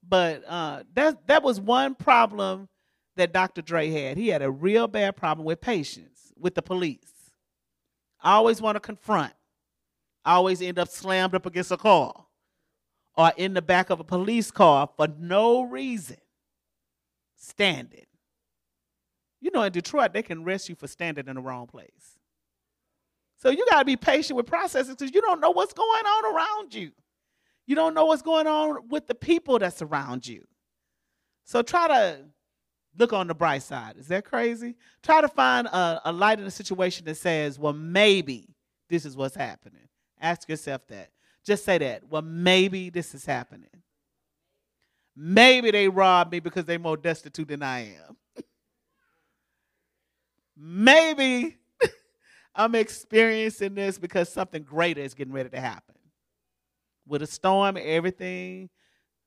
But 0.07 0.43
uh, 0.47 0.83
that, 0.93 1.25
that 1.27 1.43
was 1.43 1.59
one 1.59 1.95
problem 1.95 2.69
that 3.15 3.31
Dr. 3.31 3.61
Dre 3.61 3.89
had. 3.89 4.17
He 4.17 4.27
had 4.27 4.41
a 4.41 4.51
real 4.51 4.87
bad 4.87 5.15
problem 5.15 5.45
with 5.45 5.61
patience 5.61 6.33
with 6.37 6.53
the 6.55 6.61
police. 6.61 7.31
I 8.19 8.33
always 8.33 8.61
want 8.61 8.75
to 8.75 8.79
confront. 8.81 9.33
I 10.25 10.33
always 10.33 10.61
end 10.61 10.79
up 10.79 10.89
slammed 10.89 11.33
up 11.33 11.45
against 11.45 11.71
a 11.71 11.77
car 11.77 12.25
or 13.15 13.31
in 13.37 13.53
the 13.53 13.61
back 13.61 13.89
of 13.89 13.99
a 13.99 14.03
police 14.03 14.51
car 14.51 14.89
for 14.97 15.07
no 15.07 15.61
reason, 15.61 16.17
standing. 17.37 18.06
You 19.39 19.51
know, 19.51 19.63
in 19.63 19.71
Detroit, 19.71 20.13
they 20.13 20.23
can 20.23 20.43
arrest 20.43 20.69
you 20.69 20.75
for 20.75 20.87
standing 20.87 21.27
in 21.27 21.35
the 21.35 21.41
wrong 21.41 21.67
place. 21.67 22.17
So 23.37 23.49
you 23.49 23.65
got 23.69 23.79
to 23.79 23.85
be 23.85 23.95
patient 23.95 24.35
with 24.35 24.47
processes 24.47 24.95
because 24.95 25.13
you 25.13 25.21
don't 25.21 25.39
know 25.39 25.51
what's 25.51 25.73
going 25.73 26.05
on 26.05 26.35
around 26.35 26.73
you. 26.73 26.91
You 27.67 27.75
don't 27.75 27.93
know 27.93 28.05
what's 28.05 28.21
going 28.21 28.47
on 28.47 28.87
with 28.89 29.07
the 29.07 29.15
people 29.15 29.59
that's 29.59 29.81
around 29.81 30.27
you. 30.27 30.43
So 31.43 31.61
try 31.61 31.87
to 31.87 32.19
look 32.97 33.13
on 33.13 33.27
the 33.27 33.35
bright 33.35 33.61
side. 33.61 33.97
Is 33.97 34.07
that 34.07 34.25
crazy? 34.25 34.75
Try 35.03 35.21
to 35.21 35.27
find 35.27 35.67
a, 35.67 36.01
a 36.05 36.11
light 36.11 36.39
in 36.39 36.45
a 36.45 36.51
situation 36.51 37.05
that 37.05 37.15
says, 37.15 37.59
well, 37.59 37.73
maybe 37.73 38.55
this 38.89 39.05
is 39.05 39.15
what's 39.15 39.35
happening. 39.35 39.87
Ask 40.19 40.49
yourself 40.49 40.87
that. 40.87 41.11
Just 41.45 41.63
say 41.63 41.77
that. 41.77 42.03
Well, 42.09 42.23
maybe 42.23 42.89
this 42.89 43.13
is 43.13 43.25
happening. 43.25 43.69
Maybe 45.15 45.71
they 45.71 45.87
robbed 45.87 46.31
me 46.31 46.39
because 46.39 46.65
they're 46.65 46.79
more 46.79 46.97
destitute 46.97 47.47
than 47.47 47.63
I 47.63 47.79
am. 48.07 48.17
Maybe 50.57 51.57
I'm 52.55 52.75
experiencing 52.75 53.75
this 53.75 53.97
because 53.97 54.29
something 54.29 54.63
greater 54.63 55.01
is 55.01 55.13
getting 55.13 55.33
ready 55.33 55.49
to 55.49 55.59
happen. 55.59 55.95
With 57.07 57.21
a 57.21 57.27
storm, 57.27 57.77
everything, 57.79 58.69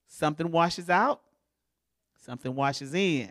something 0.06 0.50
washes 0.50 0.90
out, 0.90 1.20
something 2.24 2.54
washes 2.54 2.94
in. 2.94 3.30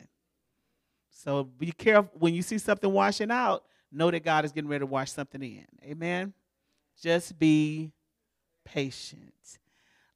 So 1.11 1.43
be 1.43 1.71
careful 1.71 2.11
when 2.17 2.33
you 2.33 2.41
see 2.41 2.57
something 2.57 2.91
washing 2.91 3.29
out, 3.29 3.63
know 3.91 4.09
that 4.09 4.23
God 4.23 4.45
is 4.45 4.51
getting 4.51 4.69
ready 4.69 4.81
to 4.81 4.85
wash 4.85 5.11
something 5.11 5.41
in. 5.41 5.65
Amen. 5.83 6.33
Just 7.01 7.37
be 7.37 7.91
patient. 8.63 9.33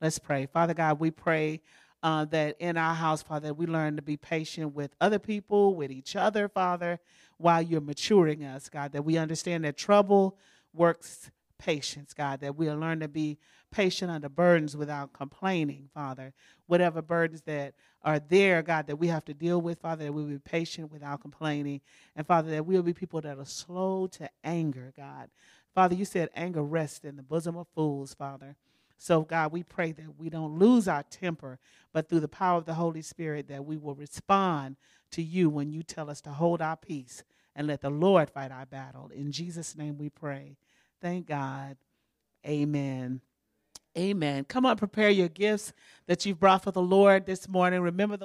Let's 0.02 0.20
pray. 0.20 0.46
Father 0.46 0.74
God, 0.74 1.00
we 1.00 1.12
pray 1.12 1.62
uh, 2.04 2.26
that 2.26 2.58
in 2.60 2.78
our 2.78 2.94
house, 2.94 3.24
Father, 3.24 3.54
we 3.54 3.66
learn 3.66 3.96
to 3.96 4.02
be 4.02 4.18
patient 4.18 4.76
with 4.76 4.94
other 5.00 5.20
people, 5.20 5.74
with 5.74 5.90
each 5.90 6.16
other, 6.16 6.50
Father, 6.50 7.00
while 7.38 7.62
you're 7.62 7.82
maturing 7.82 8.44
us, 8.44 8.70
God, 8.70 8.92
that 8.92 9.04
we 9.04 9.18
understand 9.18 9.64
that 9.64 9.78
trouble 9.78 10.38
works 10.74 11.32
patience, 11.58 12.14
God, 12.14 12.42
that 12.42 12.58
we'll 12.58 12.78
learn 12.78 13.00
to 13.00 13.08
be 13.08 13.38
patient 13.72 14.12
under 14.12 14.28
burdens 14.28 14.76
without 14.76 15.14
complaining, 15.14 15.90
Father. 15.94 16.34
Whatever 16.68 17.02
burdens 17.02 17.42
that 17.44 17.74
are 18.04 18.20
there, 18.20 18.62
God, 18.62 18.88
that 18.88 18.98
we 18.98 19.08
have 19.08 19.24
to 19.26 19.34
deal 19.34 19.62
with, 19.62 19.80
Father, 19.80 20.04
that 20.06 20.12
we'll 20.12 20.26
be 20.26 20.40
patient 20.40 20.92
without 20.92 21.22
complaining. 21.22 21.80
And 22.18 22.28
Father, 22.28 22.52
that 22.52 22.66
we'll 22.66 22.84
be 22.84 22.94
people 22.94 23.22
that 23.22 23.40
are 23.40 23.46
slow 23.46 24.08
to 24.08 24.30
anger, 24.44 24.92
God. 24.96 25.30
Father, 25.74 25.96
you 25.96 26.06
said 26.06 26.30
anger 26.36 26.62
rests 26.62 27.06
in 27.06 27.16
the 27.16 27.24
bosom 27.24 27.56
of 27.56 27.68
fools, 27.74 28.14
Father. 28.14 28.58
So, 29.04 29.24
God, 29.24 29.52
we 29.52 29.64
pray 29.64 29.92
that 29.92 30.18
we 30.18 30.30
don't 30.30 30.58
lose 30.58 30.88
our 30.88 31.04
temper, 31.04 31.60
but 31.92 32.08
through 32.08 32.22
the 32.22 32.30
power 32.30 32.58
of 32.58 32.64
the 32.64 32.76
Holy 32.76 33.02
Spirit, 33.02 33.50
that 33.50 33.66
we 33.66 33.76
will 33.76 33.96
respond 33.96 34.78
to 35.12 35.22
you 35.22 35.50
when 35.50 35.74
you 35.74 35.84
tell 35.84 36.10
us 36.10 36.22
to 36.22 36.30
hold 36.30 36.62
our 36.62 36.78
peace 36.78 37.22
and 37.54 37.68
let 37.68 37.82
the 37.82 37.90
Lord 37.90 38.30
fight 38.30 38.50
our 38.50 38.66
battle. 38.66 39.12
In 39.14 39.34
Jesus' 39.34 39.76
name 39.76 39.98
we 39.98 40.08
pray. 40.08 40.56
Thank 41.02 41.28
God. 41.28 41.76
Amen. 42.48 43.20
Amen. 43.98 44.46
Come 44.46 44.66
on, 44.66 44.78
prepare 44.78 45.10
your 45.10 45.28
gifts 45.28 45.74
that 46.08 46.26
you've 46.26 46.40
brought 46.40 46.64
for 46.64 46.72
the 46.72 46.82
Lord 46.82 47.26
this 47.26 47.50
morning. 47.50 47.82
Remember 47.82 48.16
the 48.16 48.22